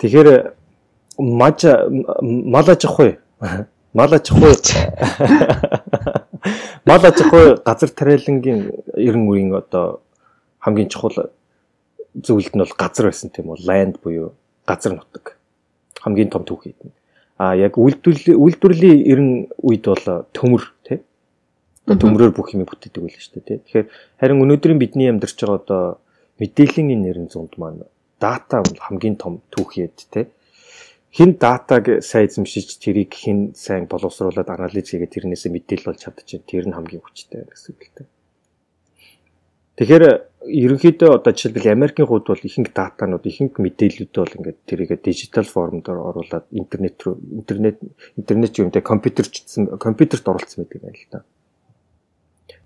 [0.00, 0.56] Тэгэхээр
[1.18, 1.64] маж
[2.22, 3.18] малаж ахгүй
[3.92, 4.56] мал аж ахуй
[6.84, 10.00] мал аж ахуй газар тариалангийн ерөн үеийн одоо
[10.58, 11.28] хамгийн чухал
[12.16, 13.68] зүйлд нь бол газар байсан тийм үү?
[13.68, 14.32] Land буюу
[14.66, 15.36] газар нутаг.
[16.00, 16.96] Хамгийн том түүхийд нь.
[17.36, 19.30] А яг үйлдвэрлэлийн ерөн
[19.60, 21.04] үед бол төмөр тий
[21.86, 23.58] төмрөөр бүх юм бүтээдэг байлаа шүү дээ.
[23.66, 23.86] Тэгэхээр
[24.20, 25.82] харин өнөөдрийн бидний амьдарч байгаа одоо
[26.38, 27.82] мэдээллийн энэ нэрэн зунд маань
[28.22, 30.30] дата бол хамгийн том түүхийд тий.
[31.12, 36.46] Хин датаг сайн эзэмшиж тэрийг хин сайн боловсруулад анализ хийгээд тэрнээсээ мэдээлэл болж чадчихэв.
[36.46, 38.08] Тэр нь хамгийн хүчтэй гэсэн үг л дээ.
[39.76, 40.04] Тэгэхээр
[40.46, 45.86] ерөнхийдөө одоо жишээлбэл Америкийн хувьд бол ихэнх датанууд, ихэнх мэдээллүүд бол ингээд тэрийг дижитал формд
[45.88, 47.76] оруулаад интернет руу интернет
[48.16, 51.24] интернет юм дээр компьютерчсэн компьютерт оруулсан байдаг юм л да.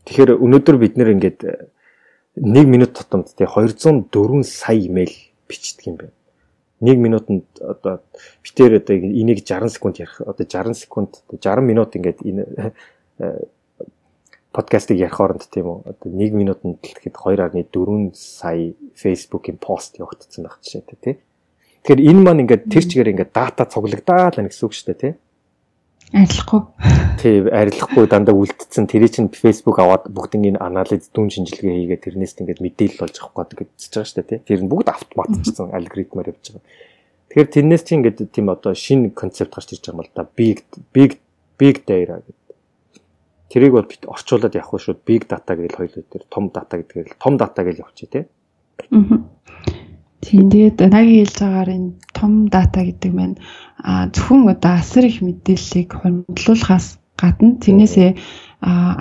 [0.06, 1.40] Тэгэхээр өнөөдөр бид нэр ингээд
[2.38, 5.14] 1 э, минут тутамд тий 204 сая имэйл
[5.50, 6.14] бичдэг юм байна.
[6.80, 8.06] 1 минутанд одоо
[8.46, 12.44] битээр одоо энийг 60 секунд ярих одоо 60 секунд 60 минут ингээд энэ
[14.54, 17.16] подкастыг ярих оронд тийм үү одоо 1 минутанд тэгэхэд
[17.66, 21.14] 2.4 сая Facebook-ийн пост явагдсан байх жишээтэй тий.
[21.82, 25.14] Тэгэхээр энэ маань ингээд тэр чигээр ингээд дата цуглагдаад байна гэсэн үг шүү дээ тий.
[26.14, 26.60] Арилахгүй.
[27.18, 28.86] Тий, арилахгүй дандаа үлдсэн.
[28.86, 33.58] Тэр чинь Facebook аваад бүгднийг анализ дүн шинжилгээ хийгээд тэрнээс ингээд мэдээлэл болж авах гэдэг
[33.66, 34.40] гэж байгаа шүү дээ тий.
[34.46, 36.62] Тэр нь бүгд автоматжсан алгоритмаар явж байгаа.
[36.62, 40.30] Тэгэхээр тэрнээс чинь ингээд тийм одоо шинэ концепт гарч ирж байгаа юм л да.
[40.30, 40.62] Big
[40.94, 41.18] big
[41.58, 42.54] big data гэдэг.
[43.50, 45.02] Тэрийг бол бит орчуулад явах шүү.
[45.02, 48.24] Big data гэж хоёул дээр том data гэдгээр том data гэж явчих тий.
[48.94, 49.26] Аа.
[50.22, 53.36] Тийм тэгээд нагийн хэлж байгаагаар энэ том дата гэдэг маань
[54.14, 56.86] зөвхөн одоо асар их мэдээллийг хөндлүүлэхаас
[57.20, 58.10] гадна тэрнээсээ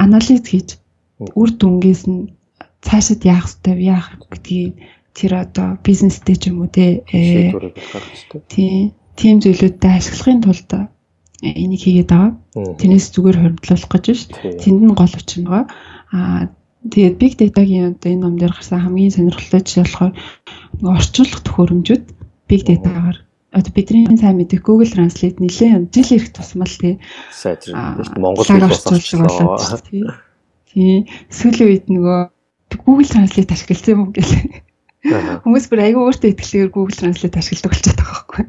[0.06, 0.70] анализ хийж
[1.40, 2.30] үр дүнгээс нь
[2.86, 4.74] цаашид яах ёстой яах гэдгийг
[5.16, 7.08] тэр одоо бизнестэй ч юм уу те
[8.52, 10.72] тийм тийм зүйлүүдэд ашиглахын тулд
[11.42, 12.32] энийг хийгээд байгаа.
[12.80, 14.22] Тэрнээс зүгээр хоригдлуулах гэж ш.
[14.60, 15.66] Тэнд нь гол учир байгаа.
[16.12, 16.52] Аа
[16.86, 20.14] Тэгээд big data-гийн одоо энэ ном дээр гарсан хамгийн сонирхолтой жишээ болохоор
[20.86, 22.04] орчуулах төхөөрөмжүүд
[22.48, 23.18] big data-гаар
[23.56, 27.00] одоо бидний сайн мэдих Google Translate нэлээд жил ирэх тусмал тий
[27.32, 30.04] сайжруулж Монгол хэл болоод тий.
[30.68, 31.08] Тий.
[31.32, 32.20] Сүүлийн үед нөгөө
[32.84, 34.66] Google Translate ашигласан юм гэлээ.
[35.46, 38.46] Хүмүүс бүр аягүй өөртөө итгэлээр Google Translate ашигладаг болчиход байгаа байхгүй.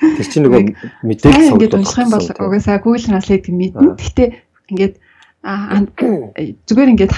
[0.00, 0.62] Тэр чинь нөгөө
[1.02, 1.56] мэдээлэл суулгах.
[1.58, 3.98] Ингээд унших юм бол угаасаа Google Translate мэднэ.
[3.98, 4.28] Гэхдээ
[4.70, 4.94] ингээд
[6.68, 7.14] зүгээр ингээд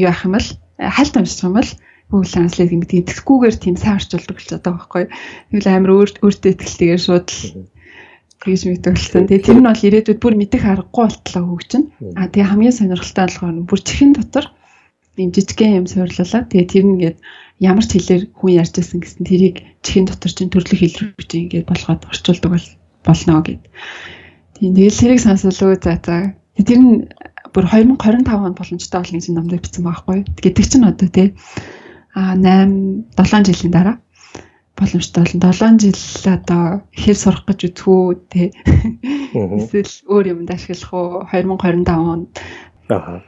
[0.00, 0.48] юу ах юм бол
[0.80, 1.70] хальт унших юм бол
[2.10, 5.04] Google Translate гэдэг итгэхгүйгээр тийм сайн орчуулдаг болчиход байгаа байхгүй.
[5.50, 5.92] Тэгвэл амар
[6.22, 7.28] өөртөө итгэлтэйгээр шууд
[8.46, 9.26] тэгж мэдүүлсэн.
[9.26, 11.84] Тэгээ тэр нь бол ирээдүйд бүр мэдэх аргагүй болтлоо хөгжин.
[12.14, 14.46] А тэгээ хамгийн сонирхолтой болохоор бүр чихэн дотор
[15.18, 17.18] ийм жижигхэн юм суйрлуулаад тэгээ тэр нь ингээд
[17.58, 21.42] ямар ч хэлээр хүн ярьж байсан гэсэн тэрийг чихэн дотор чинь төрлөх хэл рүү чинь
[21.50, 22.68] ингээд болгоод орчуулдаг бол
[23.02, 23.62] болно гэд.
[24.60, 27.04] Тийм тэгэл тэрийг сонсолоо за за Тэр нь
[27.52, 30.24] бүр 2025 онд боломжтой болно гэж номдод бичсэн байхгүй.
[30.40, 31.36] Гэдэг чинь одоо тий
[32.16, 33.96] 8 7 жилийн дараа
[34.76, 35.52] боломжтой болно.
[35.52, 36.00] 7 жил
[36.32, 38.48] одоо хэл сурах гэж үзэх үү тий.
[39.36, 42.28] Эсвэл өөр юмд ашиглах уу 2025 онд.
[42.88, 43.20] Аа.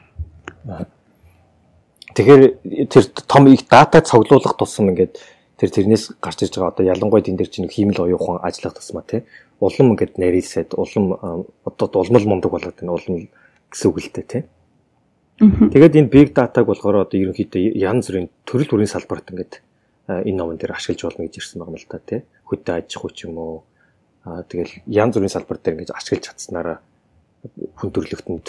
[2.17, 2.43] Тэгэхээр
[2.89, 5.21] тэр том их дата цуглуулах тусам ингээд
[5.61, 9.23] тэр тэрнээс гарч ирж байгаа одоо ялангуяа тэн дээр чинь хиймэл оюухан ажиллах тусмаа тий
[9.61, 13.29] улам ингээд нарийсаад улам одоо улмал мундаг болоод байна улам
[13.71, 14.43] гэсэн үг л дээ тий.
[15.39, 19.63] Тэгээд энэ big data-г болохоор одоо ерөнхийдөө янз бүрийн төрөл бүрийн салбарт ингээд
[20.11, 22.21] энэ номон дээр ашиглаж болно гэж ирсэн байгаа юм л та тий.
[22.43, 23.63] Хөдөө аж ахуй ч юм уу.
[24.27, 26.79] Аа тэгэл янз бүрийн салбар дээр ингээд ашиглаж чадсанараа
[27.79, 28.47] хүн төрөлхтөнд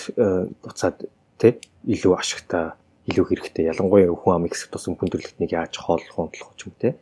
[0.66, 0.98] буцаад
[1.38, 2.74] тий илүү ашигтай,
[3.06, 3.70] илүү хэрэгтэй.
[3.70, 6.98] Ялангуяа хүн амын хэсэг тусан хүн төрөлхтнийг яаж хооллох, хөндлөх ч юм тий.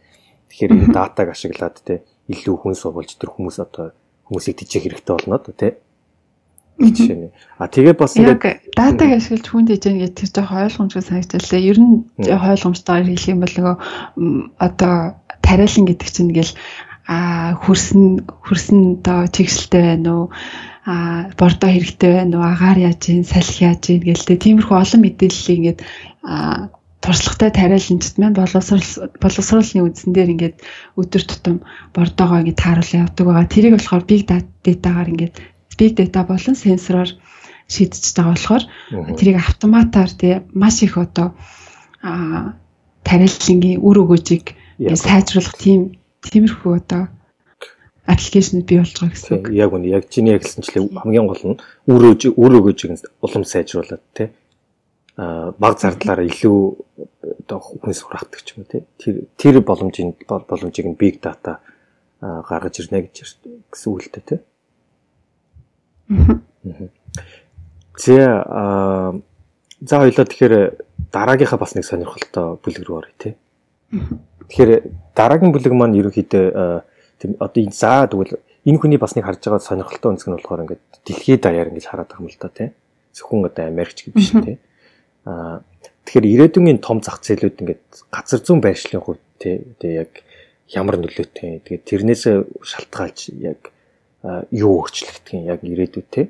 [0.52, 3.96] Тэгэхээр энэ датаг ашиглаад тий илүү хүн сурвалж тэр хүмүүс одоо
[4.28, 5.80] хүмүүсийг дижээ хэрэгтэй болно одоо тий
[6.78, 7.34] Жишээ нь.
[7.58, 11.62] А тэгээ бас ингээд датаг ашиглаж хүн тийж ингээд тэр жоох ойлгомжтой санагдчихлаа.
[11.66, 13.76] Ер нь ойлгомжтойгоор хэлэх юм бол нөгөө
[14.62, 14.96] одоо
[15.42, 16.54] тариалан гэдэг чинь ингээл
[17.10, 20.26] а хөрсөн хөрсөн доо чигшэлтэй байна уу?
[20.86, 22.46] А бордоо хэрэгтэй байна уу?
[22.46, 23.26] Агаар яаж ийн?
[23.26, 24.06] Салхи яаж ийн?
[24.06, 25.80] гэлтэй тиймэрхүү олон мэдээллийг ингээд
[27.02, 28.90] туршлагатай тариаланчд маань боловсрол
[29.24, 30.58] боловсруулалтын үндсэн дээр ингээд
[31.00, 31.56] өдөр тутам
[31.96, 33.48] бордоогоо ингээд тааруулан явдаг байгаа.
[33.48, 35.36] Тэрийг болохоор big data-гаар ингээд
[35.78, 37.10] big data болон сенсороор
[37.68, 38.64] шийдэж байгаа болохоор
[39.18, 41.36] тэрийг автоматар тий маш их одоо
[43.04, 44.46] тариалангийн үр өгөөжийг
[44.96, 47.04] сайжруулах тийм тиймэрхүү одоо
[48.08, 49.52] аппликейшн бий болж байгаа гэсэн.
[49.52, 51.60] Яг үнэ яг чиний ярьсанчлаа хамгийн гол нь
[51.92, 54.32] үр үр өгөөжийг улам сайжруулад тий
[55.18, 56.60] баг зардлаараа илүү
[57.44, 58.82] одоо хүн сурахдаг ч юм уу тий.
[59.36, 61.60] Тэр боломжийн боломжийг нь big data
[62.22, 63.16] гаргаж ирнэ гэж
[63.68, 64.40] гэсэн үг л дээ тий.
[67.97, 69.14] За а
[69.82, 70.55] за хоёлоо тэгэхээр
[71.12, 73.34] дараагийнхаа бас нэг сонирхолтой бүлэг рүү оръё тий.
[74.47, 74.72] Тэгэхээр
[75.14, 76.45] дараагийн бүлэг маань ерөнхийдөө
[77.41, 80.84] одоо энэ заа тэгвэл энэ хүний бас нэг харж байгаа сонирхолтой өнцг нь болохоор ингээд
[81.05, 82.70] дэлхийд даяар ингэж хараад байгаа юм л да тий.
[83.14, 84.58] Зөвхөн одоо Америкч биш тий.
[85.26, 85.62] Аа
[86.05, 90.12] тэгэхээр ирээдүйн том зах зээлүүд ингээд газар зүүн байршлын хувьд тий одоо яг
[90.74, 91.62] ямар нөлөөтэй.
[91.66, 92.24] Тэгээд тэрнээс
[92.62, 93.72] шалтгаалж яг
[94.52, 96.26] юу өөрчлөгдөх юм яг ирээдүйд тий.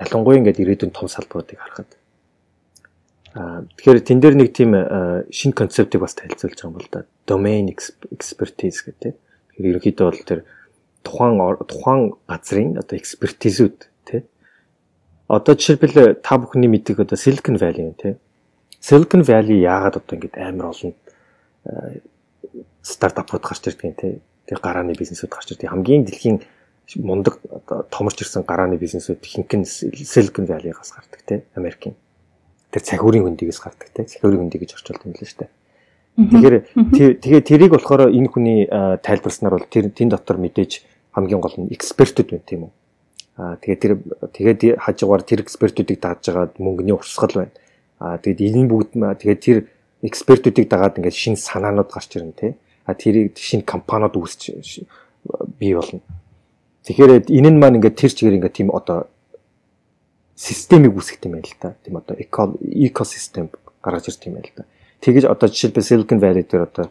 [0.00, 1.90] Ялангуяа ингээд ирээдүйн том салбаруудыг харахад.
[3.36, 4.72] Аа тэгэхээр тэн дээр нэг тийм
[5.28, 7.06] шинэ концептыг бас танилцуулж байгаа юм бол да.
[7.26, 9.14] Domain expertise гэдэг.
[9.14, 10.40] Тэгэхээр ерөнхийдөө бол тэр
[11.04, 11.38] тухайн
[11.68, 13.78] тухайн газрын одоо экспертизүүд
[14.08, 14.20] тий.
[15.28, 18.16] Одоо жишээлбэл та бүхний мэддэг одоо Silicon Valley тий
[18.82, 20.92] Silicon Valley яагаад одоо ингэж амар олон
[22.82, 24.18] стартапууд гарч ирдэг юм те.
[24.50, 25.70] Тэр гарааны бизнесүүд гарч ирдэг.
[25.70, 26.42] Хамгийн дэлхийн
[26.96, 31.42] мундаг одоо томорч ирсэн гарааны бизнесүүд нь Silicon Valley-гаас гардаг те.
[31.54, 31.94] Америкийн.
[32.72, 34.04] тэр цахиурын хөндийгээс гардаг те.
[34.04, 35.50] Цахиурын хөндий гэж орчуулдаг юм л шүү дээ.
[36.12, 36.56] Тэгэхээр
[37.20, 42.28] тэгээ тэрийг болохоор энэ хүний тайлбарснаар бол тэр тэн дотор мэдээж хамгийн гол нь экспертүүд
[42.32, 42.72] байна тийм үү.
[43.40, 43.92] Аа тэгээд тэр
[44.32, 47.56] тэгээд хажуугаар тэр экспертүүдийг дааж байгаа мөнгөний урсгал байна.
[48.00, 49.58] Аа тэгээд энэ бүгд тэгээд тэр
[50.04, 52.52] экспертүүдийг дагаад ингээд шинэ санаанууд гарч ирнэ тий.
[52.84, 54.52] А тэрийг шинэ компаниуд үүсч
[55.56, 56.04] бий болно.
[56.82, 59.06] Тэгэхээр энэ нь маань ингээд тэр чигээр ингээд тийм одоо
[60.34, 61.78] системийг үүсгэх юм байл та.
[61.86, 64.66] Тийм одоо экосистем гаргаж ирэх юм байл та.
[65.02, 66.90] Тэгэж одоо жишээлбэл Silicon Valley дээр одоо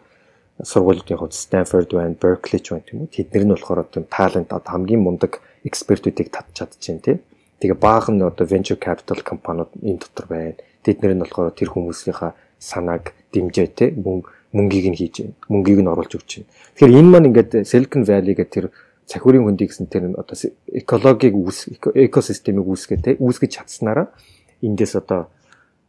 [0.63, 3.11] сургуулиудын хувьд Stanford байна, Berkeley ч байна тийм үү.
[3.11, 7.15] Тэднэр нь болохоор одоо талент одоо хамгийн мундаг экспертүүдийг татж чадчихээн тий.
[7.59, 10.55] Тэгээ баахан одоо venture capital компаниуд энэ дотор байна.
[10.83, 13.89] Тэднэр нь болохоор тэр хүмүүсийнхаа санааг дэмжээ тий.
[13.95, 15.15] Мөнгө мөнгийг нь хийж.
[15.47, 16.51] Мөнгийг нь оруулж өгч байна.
[16.75, 18.65] Тэгэхээр энэ маань ингээд Silicon Valley гэх тэр
[19.12, 20.36] цахиурын хөндий гэсэн тэр одоо
[20.72, 23.16] экологиг үүс экосистемийг үүсгэх тий.
[23.20, 24.16] Үүсгэж чадсанараа
[24.64, 25.28] эндээс одоо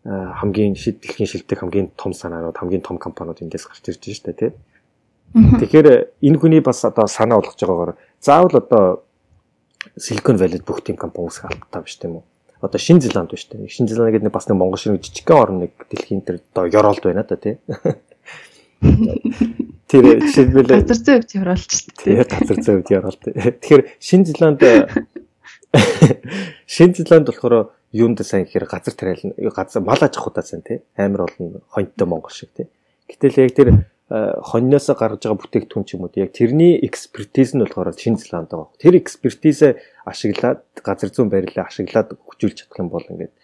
[0.03, 4.41] хамгийн дэлхийн шилдэг хамгийн том санаанууд хамгийн том компаниуд эндээс гарч ирж байна шүү дээ
[4.43, 4.51] тий.
[5.33, 8.85] Тэгэхээр энэ хүний бас одоо санаа болгож байгаагаар заавал одоо
[9.95, 12.25] Silicon Valley-д бүх тийм компани үүсгэх албатай биш тийм үү?
[12.63, 13.71] Одоо Шинэ Зеланд биш тийм.
[13.71, 17.03] Шинэ Зеланд гэдэг нэг бас нэг Монгол шиг жижигхэн орн нэг дэлхийн дээр одоо ёроолд
[17.07, 17.59] байна да тий.
[19.93, 22.25] Тэр жишээлбэл газар зүй хувьд ёроолч шүү дээ.
[22.25, 23.23] Газар зүй хувьд ёроолт.
[23.29, 24.65] Тэгэхээр Шинэ Зеланд
[26.73, 31.29] Шинэ Зеланд болохоор юунд сайн гэхээр газар тариална газар мал аж ахуйдаа сайн тий амар
[31.29, 32.73] болно хоньтой монгол шиг тий
[33.05, 33.69] гэтэл яг тэр
[34.09, 38.73] хоньноос гарч байгаа бүтээгдэхүүн ч юм уу яг тэрний экспертиз нь болохоор шинэ зеланд байгаа.
[38.81, 39.77] Тэр экспертизээ
[40.09, 43.37] ашиглаад газар зүүн барилаа ашиглаад хөгжүүлж чадах юм бол ингээд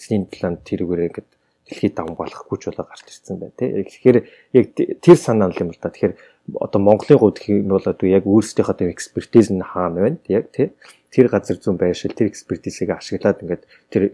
[0.00, 1.35] шинэ зеланд тэрүүгээр ингээд
[1.66, 3.70] дэлхийд давмгаалах хүч болоо гарч ирсэн байна тий.
[3.84, 4.18] Тэгэхээр
[4.54, 5.90] яг тэр санаа л юм л та.
[5.90, 6.14] Тэгэхээр
[6.62, 10.18] одоо Монголын хувьд гэх юм бол одоо яг өөрсдийнхөө экспертиз нь хаана байна?
[10.30, 10.72] Яг тий
[11.16, 14.12] тэр газар зүүн байршил тэр экспертизийг ашиглаад ингээд тэр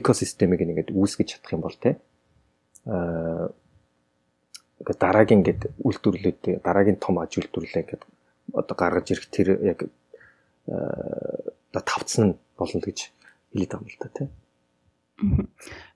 [0.00, 2.00] экосистемийг ингээд үүсгэж чадах юм бол те
[2.88, 3.52] аа
[4.80, 8.04] дараагийн ингээд үйлдвэрлэлүүд дараагийн том аж үйлдвэрлэлээ ингээд
[8.56, 9.84] одоо гаргаж ирэх тэр яг
[10.64, 12.98] одоо тавцсан нь болно гэж
[13.52, 14.43] хэлээд байгаа юм л та
[15.18, 15.48] тийм.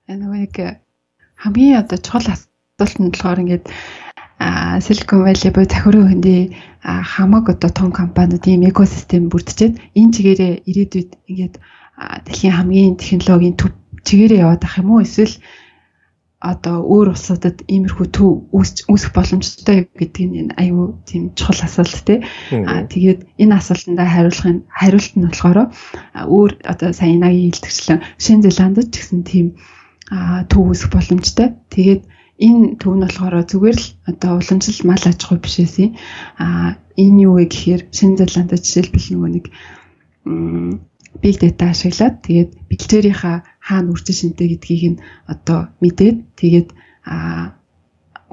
[0.07, 0.55] Энэ нэг
[1.39, 3.65] хамгийн одоо чухал асуулт нь болохоор ингээд
[4.39, 10.53] а Silicon Valley буюу захируу хөндөй хамаг одоо том компаниуд ийм экосистем бүрдчихэд энэ чигээрээ
[10.69, 11.55] ирээдүйд ингээд
[12.25, 13.71] дэлхийн хамгийн технологийн төв
[14.07, 15.35] чигээрээ яваад ах юм уу эсвэл
[16.39, 22.23] одоо өөр улсуудад иймэрхүү төв үүсэх боломжтой гэдгийг энэ аюу тийм чухал асуулт тий.
[22.55, 25.59] Аа тэгээд энэ асуултанд хариулахын хариулт нь болохоор
[26.15, 29.47] өөр одоо сайн нагийн хэлдэгчлэн Шинэ Зеландд ч гэсэн тийм
[30.47, 31.59] төв үүсэх боломжтой.
[31.75, 32.07] Тэгээд
[32.39, 35.89] энэ төв нь болохоор зүгээр л одоо уламжлал мал аж ахуй бишээсээ
[36.39, 39.45] а энэ юу вэ гэхээр шинэ зеландд жишээлбэл нөгөө нэг
[41.19, 43.37] big data ашиглаад тэгээд бэлчээрийнхаа
[43.69, 46.69] хаана үржин шинтэй гэдгийг нь одоо мэдээд тэгээд
[47.05, 47.53] а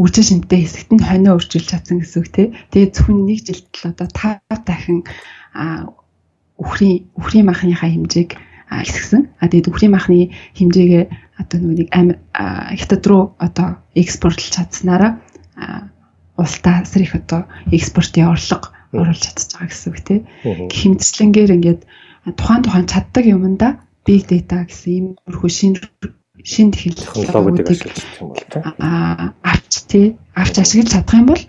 [0.01, 2.47] үржин шинтэй хэсэгт нь хонио өрчүүлж чадсан гэсэн үг тий.
[2.73, 5.01] Тэгээд зөвхөн нэг жилд л одоо 5 дахин
[5.53, 5.93] а
[6.57, 8.31] үхрийн үхрийн махныхаа хэмжээг
[8.67, 9.23] ихсгсэн.
[9.41, 11.05] А тэгээд үхрийн махны хэмжээгээ
[11.41, 11.89] одоо нэг
[12.81, 15.21] хятад руу одоо экспортлж чадсанараа
[16.37, 20.21] улстай асар их одоо экспортын орлого оруулж чадчих байгаа гэсэн үг тийм.
[20.45, 21.83] Хэмжлэнгээр ингээд
[22.37, 23.73] тухайн тухайн чаддаг юмдаа
[24.07, 25.79] big data гэсэн иймэрхүү шинэ
[26.47, 28.73] шин технологиудыг тийм.
[28.79, 31.43] Аа авч тий авч ашиглаж чадах юм бол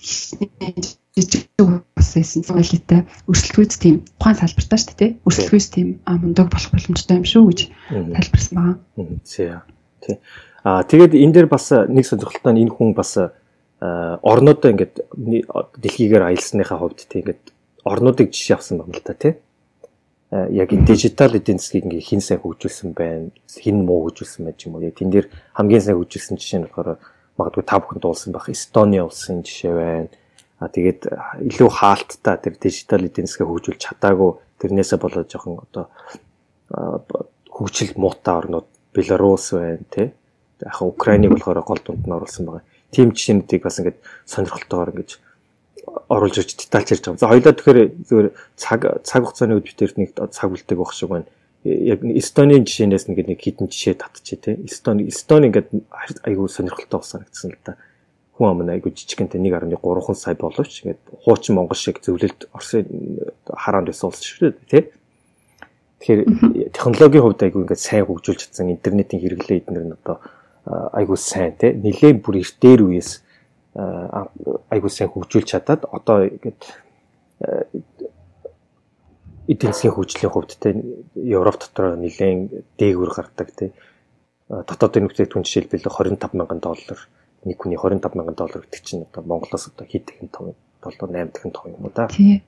[0.00, 7.18] жижиг ус байсан цогцолтой өрсөлдөхүйц тийм ухаан салбартаа шүү дээ өрсөлдөхүйц тийм мундаг болох боломжтой
[7.18, 7.60] юм шүү гэж
[8.16, 9.62] тайлбарсан байгаа.
[10.00, 10.16] Тий.
[10.64, 13.18] Аа тэгээд энэ дээр бас нэг сонирхолтой нь энэ хүн бас
[13.78, 14.94] орнуудаа ингээд
[15.82, 17.42] дэлхийгээр аялсныхаа хувьд тий ингээд
[17.84, 19.34] орнуудыг жишээ авсан байна л та тий.
[20.30, 24.76] Яг энэ дижитал эдийн засгийг ингээ хин сайн хөгжүүлсэн байна, хин муу хөгжүүлсэн байж юм
[24.76, 24.84] уу.
[24.84, 25.26] Яг тэн дээр
[25.56, 27.00] хамгийн сайн хөгжүүлсэн жишээ нь болохоор
[27.40, 30.12] магадгүй та бүхэн дуулсан байх Эстони улсын жишээ байна
[30.58, 31.06] А тэгээд
[31.54, 35.86] илүү хаалттай тэр дижитал эдийн засгийг хөгжүүлж чадаагүй тэрнээсээ болоод жоохон одоо
[37.46, 40.10] хөгжил муутай орнууд Беларусь байна тий.
[40.58, 42.66] Яг Украиныг болохоор гол дунд нь оруулсан байгаа.
[42.90, 45.10] Тим жишээнүүдийг бас ингээд сонирхолтойгоор ингэж
[46.08, 47.22] оруулж ирж детальч ярьж байгаа.
[47.22, 48.26] За хоёлаа тэгэхээр зөвөр
[48.56, 51.28] цаг цаг хугацааны үед битэр нэг цаг үлдээг байх шиг байна.
[51.64, 54.54] Яг Эстонийн жишээнээс нэг нэг хитэн жишээ татчих тий.
[54.62, 55.68] Эстони Эстони ингээд
[56.22, 57.76] айгүй сонирхолтой болсон гэсэн л да
[58.38, 62.86] хүн ам айгу жижигэнтэй 1.3 сая боловч ингээд хуучин Монгол шиг зөвлөлд Оросын
[63.50, 64.82] хараанд байсан улс шүү дээ тий.
[65.98, 70.22] Тэгэхээр технологийн хувьд айгу ингээд сайн хөгжүүлж чадсан интернетийн хэрэглээ эднэр нь одоо
[70.94, 71.74] айгу сайн тий.
[71.74, 73.26] Нилээн бүр эртээр үеэс
[73.78, 76.62] айгу сайн хөгжүүлж чадаад одоо ингээд
[79.48, 80.74] эдийн засгийн хөгжлийн хувьд тий
[81.14, 83.70] Европ дотор нилээн дээгүүр гардаг тий
[84.48, 87.00] дотоодын бүтээгдэхүүн жишээлбэл 25 мянган доллар
[87.44, 91.32] нэг хүний 25 мянган доллар гэдэг чинь одоо Монголоос одоо хэд дахин том доллар 8
[91.32, 92.08] дахин том юм уу да.
[92.08, 92.42] Тий.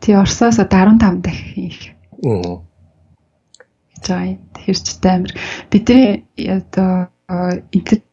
[0.00, 1.94] Тий Оросоос одоо 15 дахин их.
[2.24, 2.60] Аа.
[4.02, 4.38] Тэр
[4.74, 5.32] ч амар
[5.70, 7.08] бидний одоо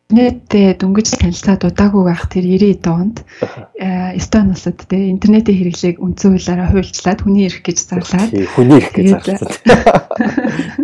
[0.05, 3.25] интернетээ дөнгөж танилцаад удаагүй байх тэр 90 онд
[4.21, 9.07] Эстони улсад те интернетийн хэрэглээг үндсэн хуулиараа хуульчлаад хүний эрх гэж зарлаад хүний эрх гэж
[9.17, 9.49] зарлаад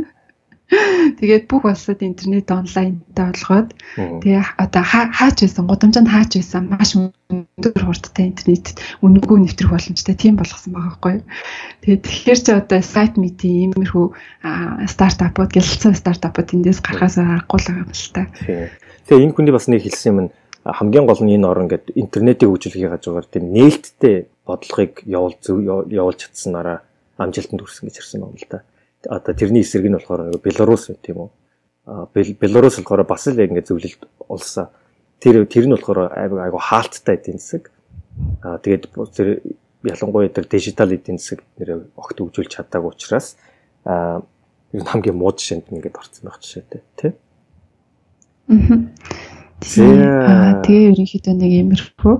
[1.19, 3.75] Тэгээд бүх улсад интернет онлайнтай болгоод
[4.23, 10.39] тэгээ одоо хаач байсан гудамжинд хаач байсан маш өндөр хурдтай интернетэд үнэгүй нэвтрэх боломжтой тийм
[10.39, 11.27] болгосон байгаа байхгүй юу.
[11.83, 14.05] Тэгээд тэгэхээр чи одоо сайт митийн иймэрхүү
[14.95, 18.23] стартапууд гэлэлцэн стартапууд эндээс гарахаас аргагүй л байгаа юм л та.
[19.07, 20.19] Тэгээ энэ хүний бас нэг хэлсэн юм
[20.65, 25.37] хамгийн гол нь энэ орн гэдэг интернетийн хөгжүүлэхийн хажуугаар тийм нээлттэй бодлогыг явуул
[25.89, 26.85] явуулж чадсанараа
[27.17, 28.61] амжилтанд хүрсэн гэж хэлсэн юм л та
[29.09, 31.29] одоо тэрний эсрэг нь болохоор нэг Беларусь тийм үү.
[32.37, 34.69] Беларусь болохоор бас л ингэ зөвлөлд улсаа.
[35.19, 37.71] Тэр тэр нь болохоор айгу хаалттай эдийн засаг.
[38.43, 39.41] А тэгээд тэр
[39.83, 43.37] ялангуяа тэр дижитал эдийн засаг нэр огт хөгжүүлж чадаагүй учраас
[43.85, 44.21] а
[44.73, 47.11] ер нь хамгийн муу жишээнд ингээд орсон байх жишээтэй тий.
[48.51, 50.59] Аа.
[50.65, 52.15] Тэгээ ерөнхийдөө нэг иймэрхүү.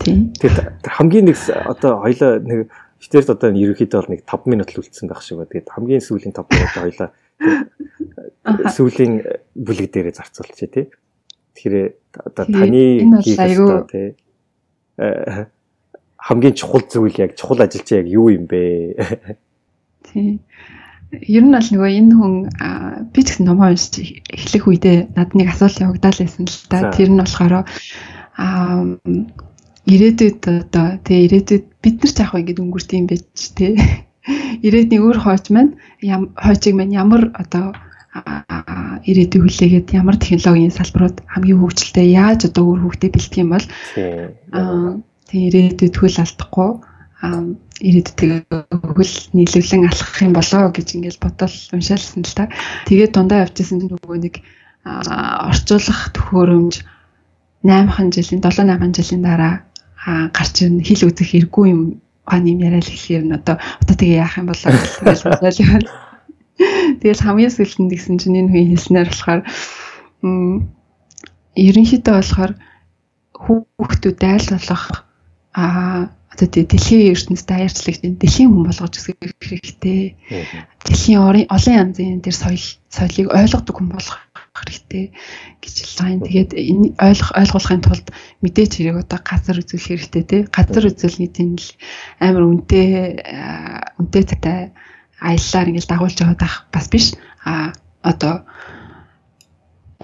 [0.00, 0.32] Тийм.
[0.40, 5.06] Тэгээд хамгийн нэг одоо хоёлаа нэг Гэтээс одоо ерөнхийдөө бол нэг 5 минут л үлдсэн
[5.06, 5.46] байх шиг ба.
[5.46, 7.08] Тэгээд хамгийн сүүлийн 5 минут хоёлаа
[8.74, 9.12] сүүлийн
[9.52, 10.86] бүлэг дээрээ зарцуулчих тий.
[11.54, 11.76] Тэгэхээр
[12.24, 14.08] одоо таны хийх ёстой тий.
[14.96, 15.52] Э,
[16.16, 18.96] хамгийн чухал зүйл яг чухал ажил чи яг юу юм бэ?
[20.08, 20.40] Тий.
[21.12, 22.34] Ер нь бол нөгөө энэ хүн
[23.14, 23.94] би ч гэсэн ном уншиж
[24.26, 26.90] эхлэх үедээ над нэг асуулт явагдал байсан л та.
[26.90, 28.82] Тэр нь болохоор аа
[29.86, 33.22] ирээдүйд одоо тэгээ ирээдүйд бид нар ч яг ингэж өнгөрт юм байж
[33.54, 33.74] тээ.
[34.66, 35.78] Ирээдний өөр хойч маань
[36.34, 37.70] хойчиг маань ямар одоо
[39.06, 43.66] ирээдүй хүлээгээд ямар технологийн салбарууд хамгийн хөгжилтэй яаж одоо өөр хөгтөд бэлтгэх юм бол
[45.30, 46.70] тэгээ ирээдүйд хөл алдахгүй
[47.80, 48.48] ирээдүйд
[48.96, 52.48] хөл нийлүүлэн алхах юм болоо гэж ингээл бодол уншаалсан л та.
[52.88, 54.34] Тэгээд дундаа явчихсан нөгөө нэг
[54.86, 56.74] орчуулах төхөөрөмж
[57.66, 59.54] 8хан жилийн 7 8 жилийн дараа
[60.30, 61.80] гарч ирнэ хэл үзэх хэрэггүй юм
[62.26, 65.56] ухааны юм яриад хэлэхээр нь одоо одоо тэгээ яах юм болоо гэж бодож
[67.02, 69.40] Тэгэл хамгийн сүүлд гэсэн чинь энэ хүн хэлснээр болохоор
[71.56, 72.52] ерөнхийдөө болохоор
[73.36, 74.84] хүүхдүүд айл болох
[75.52, 75.64] а
[76.36, 80.20] одоо тий дэлхийн ертөнцид даяарчлах дэлхийн хүн болгож өсгөх хэрэгтэй.
[80.84, 82.60] Дэлхийн олон янзын тэр соёл
[82.92, 84.20] соёлыг ойлгодог хүн болгох
[84.52, 85.16] хэрэгтэй
[85.64, 86.20] гэж хэлсэн.
[86.28, 88.06] Тэгээд энэ ойлгох ойлгуулахын тулд
[88.44, 90.40] мэдээч хэрэг одоо газар үзүүлэх хэрэгтэй тий.
[90.52, 91.68] Газар үзүүлний тийм л
[92.20, 92.88] амар үнэтэй
[93.96, 94.58] үнэтэй цатай
[95.24, 97.16] аяллаар ингээл дагуулж яваад байх бас биш.
[97.48, 97.72] А
[98.04, 98.44] одоо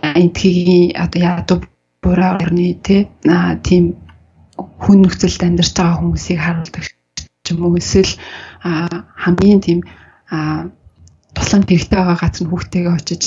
[0.00, 1.58] энтхийн одоо ядуу
[2.02, 3.94] буруу орны тий а тийм
[4.82, 6.84] хүн нөхцөлд амьдарч байгаа хүмүүсийг харуулдаг
[7.44, 7.78] ч юм уу.
[7.80, 8.12] Эсвэл
[8.62, 9.80] хамгийн тийм
[11.36, 13.22] тусламж хэрэгтэй байгаа газар нь хүүхдтэйгээ очиж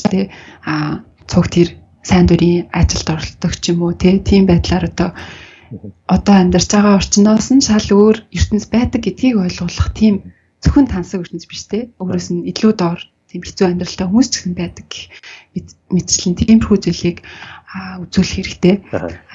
[0.65, 1.69] а цуг тэр
[2.05, 5.09] сайн дурын ажилд оролцдог ч юм уу тийм байдлаар одоо
[6.15, 10.15] одоо амьдарч байгаа орчноос нь шал өөр ертөнц байдаг гэдгийг ойлгуулах тийм
[10.61, 11.89] зөвхөн тансаг ертөнц биш те.
[11.99, 14.87] Өөрөөс нь илүү доор тийм хэцүү амьдралтай хүмүүс ч гэсэн байдаг
[15.91, 17.17] мэдчлэн тиймэрхүү зүйлийг
[18.05, 18.75] үзүүлэх хэрэгтэй.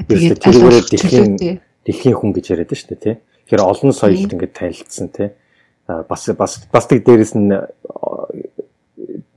[0.08, 3.16] Тэгээд дэлхийн дэлхийн хүн гэж яриад шүү дээ тий.
[3.46, 5.28] Тэгэхээр олон соёлд ингээд танилцсан тий.
[5.86, 7.50] Бас бас бас тэг дээрэс нь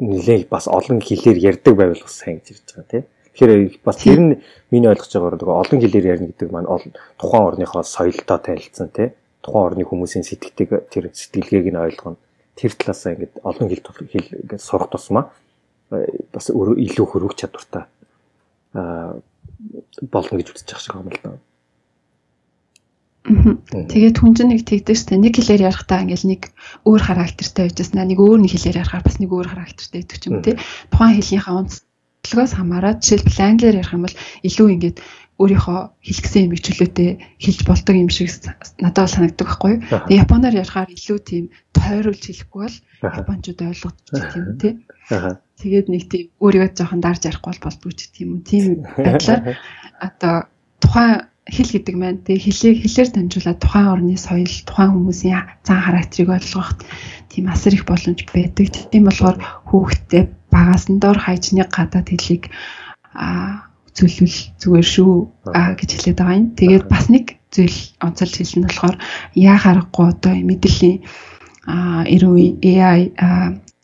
[0.03, 3.03] нэлээ бас олон хэлээр ярьдаг байвал бас сайн гэж ярьж байгаа тий.
[3.33, 4.31] Тэгэхээр бас тэр нь
[4.69, 6.69] миний ойлгож байгаагаар нөгөө олон хэлээр ярина гэдэг маань
[7.17, 9.15] тухайн орныхоо соёлтой танилцсан тий.
[9.41, 12.21] Тухайн орны хүмүүсийн сэтгэлтэйг тэр сэтгэлгээг нь ойлгоно.
[12.53, 15.33] Тэр талаасаа ингээд олон хэл хэл ингээд сурах тусмаа
[16.33, 17.85] бас илүү хөрвөх чадвартай
[18.73, 21.37] болно гэж үзэж байгаа шиг юм л да.
[23.23, 26.51] Тэгээд хүн чинь нэг тэгдэг штэ нэг хэлээр ярихдаа ингээл нэг
[26.83, 30.43] өөр характертай байжсна нэг өөр нэг хэлээр ярихаар бас нэг өөр характертай гэдэг ч юм
[30.43, 30.59] тий.
[30.91, 34.97] Тухайн хэлнийхээ онцлогоос хамаарат жишээлбэл англиар ярих юм бол илүү ингээд
[35.39, 37.09] өөрийнхөө хэлгсэн юм чөлөөтэй
[37.41, 38.29] хэлж болдог юм шиг
[38.83, 39.81] надад санагддаг байхгүй юу.
[39.87, 44.73] Тэгээд японоор ярихаар илүү тийм тойруулж хэлэхгүй бол японочууд ойлгодог тийм тий.
[45.63, 48.41] Тэгээд нэг тийм өөрийгөө жоохон дарж ярихгүй бол болдгоо ч тийм үү.
[48.45, 48.63] Тийм
[48.99, 49.41] байдлаар
[49.97, 50.35] одоо
[50.83, 56.29] тухайн хэл гэдэг маань тэг хэлийг хэлээр дамжуулаад тухайн орны соёл, тухайн хүмүүсийн зан характерыг
[56.39, 56.71] ойлгох
[57.27, 58.71] тийм асар их боломж байдаг.
[58.91, 59.37] Тийм болохоор
[59.67, 62.47] хүүхдтэй багаас нь дор хайжны гадаад хэлийг
[63.11, 65.13] а үзүүлвэл зүгээр шүү
[65.51, 66.47] гэж хэлээд байгаа юм.
[66.55, 68.95] Тэгээд бас нэг зүйл онцолж хэлсэн болохоор
[69.35, 70.97] яа харахгүй одоо мэдээллийн
[71.67, 73.11] а эрүү AI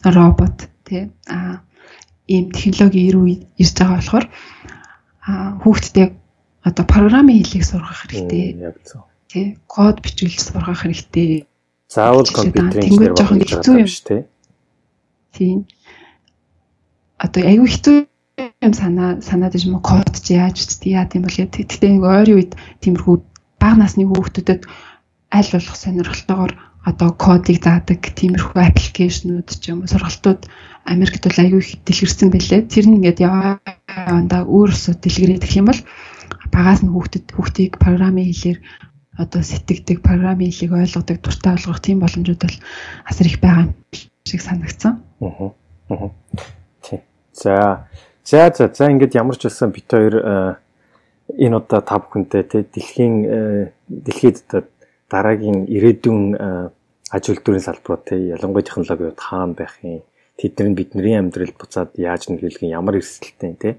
[0.04, 1.62] робот тий а
[2.26, 3.28] ийм технологи ирүү
[3.62, 4.26] ирж байгаа болохоор
[5.62, 6.08] хүүхдтэй
[6.64, 8.60] одоо програмын хэлийг сургах хэрэгтэй.
[8.60, 9.08] Яг зөв.
[9.32, 11.48] Тэ код бичүүлж сургах хэрэгтэй.
[11.88, 14.24] Заавал компьютерийн хэлээр жоохон хэцүү юм шүү дээ.
[15.34, 15.58] Тийм.
[17.18, 17.98] Одоо аюу хэцүү
[18.66, 22.38] юм санаа санаад иж мө код чи яаж үздэй яа тийм бол тэгтээ нэг ойрын
[22.40, 22.52] үед
[22.84, 23.16] тиймэрхүү
[23.60, 24.62] бага насны хүүхдүүдэд
[25.38, 26.54] аль болох сонирхолтойгоор
[26.90, 30.48] одоо кодыг заадаг тиймэрхүү аппликейшнүүд ч юм уу сургалтууд
[30.88, 32.62] Америкт бол аюу их дэлгэрсэн байлээ.
[32.72, 35.82] Тэр нь ингээд яваандаа өөрөөсөө дэлгэрээд гэх юм бол
[36.52, 38.60] багаас нь хүүхдэд хүүхдийг програмын хэлээр
[39.20, 42.58] одоо сэтгэдэг програмын хэлийг ойлгодог, дуртай болгох тийм боломжууд бол
[43.10, 43.68] асар их байгаа
[44.24, 45.04] шиг санагдсан.
[45.22, 45.52] Аа.
[45.90, 46.10] Аа.
[46.82, 47.00] Тий.
[47.34, 47.88] За.
[48.24, 50.56] За за за ингээд ямар ч байсан бит хоёр э,
[51.38, 54.46] энэ удаа та бүхэнтэй тий дэлхийн э, дэлхийд
[55.10, 56.70] дараагийн ирээдүйн э,
[57.10, 60.06] аж үйлдвэрийн салбарууд тий ялангуяа технологиуд хаана байх юм
[60.38, 63.74] тэдний бидний амьдралд буцаад яаж нөлөөлөх ямар эрсдэлтэй тий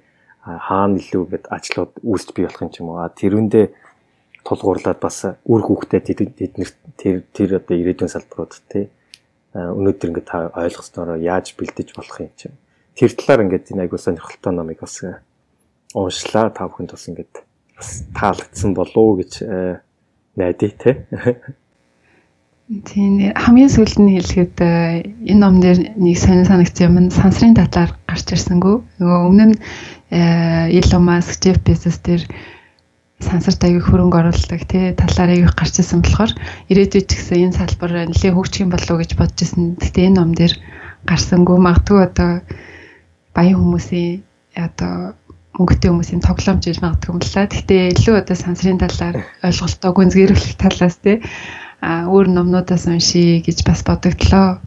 [0.44, 3.04] хаана илүү гэд ажлууд үүсч бий болох юм ч юм уу.
[3.04, 3.66] Тэрүүндээ
[4.44, 6.04] тулгуурлаад бас үр хүүхдэд
[6.36, 8.88] тэднэрт тэр тэр одоо ирээдүйн салбарууд тий
[9.54, 12.56] өнөөдөр ингээд та ойлгосноор яаж бэлдэж болох юм чинь.
[12.94, 15.02] Тэр талаар ингээд энэ айгуу сонирхолтой номыг бас
[15.92, 17.34] уншлаа та бүхэнд бас ингээд
[17.74, 19.32] бас таалагдсан болов гэж
[20.38, 20.94] найдаа тий.
[22.70, 28.30] Тийм хамгийн сүүлд нь хэлэхэд энэ ном дээр нэг сонир санагдсан юм сансрын талаар гарч
[28.30, 28.76] ирсэнгүү.
[29.02, 29.56] Нөгөө өмнө нь
[30.78, 32.22] Elon Musk, Jeff Bezos дээр
[33.18, 36.30] сансарт аяг хөрөнгө оруулдаг тий талаар аяг гарч ирсэн болохоор
[36.70, 39.74] ирээдүйд ч гэсэн энэ салбар нэлээд хөгжих юм болов уу гэж бодож ирсэн.
[39.74, 40.54] Гэтэ энэ ном дээр
[41.10, 42.30] гарсангүй магадгүй одоо
[43.34, 44.22] баян хүмүүсийн
[44.54, 45.18] одоо
[45.58, 47.50] мөнгөтэй хүмүүсийн тоглоомж иж магадгүй юм л та.
[47.50, 51.18] Гэтэ илүү одоо сансрын талаар ойлголтоо гүнзгийрүүлэх талаас тий
[51.80, 54.60] өөр номнуудаас уншия гэж бас бодогдлоо.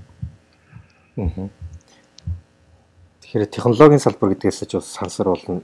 [3.22, 5.62] Тэгэхээр технологийн салбар гэдгээс ч бас сансар болно.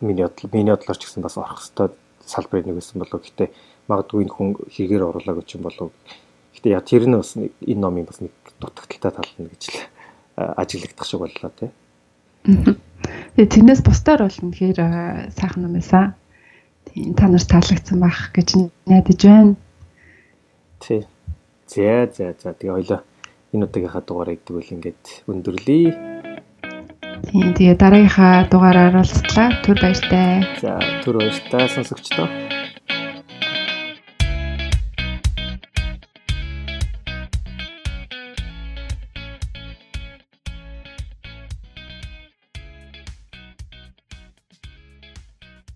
[0.00, 3.26] Миний бодлоо миний бодлоор ч гэсэн бас орох хэвээр салбарыг нэг байсан болов.
[3.26, 3.50] Гэтэ
[3.90, 5.90] магадгүй энэ хүн хэрэгээр оруулаагүй ч юм болов.
[6.54, 8.30] Гэтэ яа тэр нь бас энэ номын бас нэг
[8.62, 9.78] дутагдaltaй тал нь гэж л
[10.38, 11.70] ажиглагдах шиг боллоо тий.
[13.34, 14.78] Тэгээ тэрнээс бусдаар бол үнэхээр
[15.34, 16.14] сайхан ном байсан.
[16.86, 19.54] Тийм та нарт таалагдсан байх гэж найдаж байна.
[20.78, 21.06] Тий.
[21.66, 23.00] За за за тэгээ хоёлоо
[23.52, 25.90] энэ удаагийнхаа дугаарыг тэгвэл ингээд өндөрлөе.
[27.28, 29.48] Тийм тэгээ дараагийнхаа дугаараар уулзлаа.
[29.64, 30.46] Түр баяртай.
[30.62, 32.28] За түр баяртай сонсогчдоо.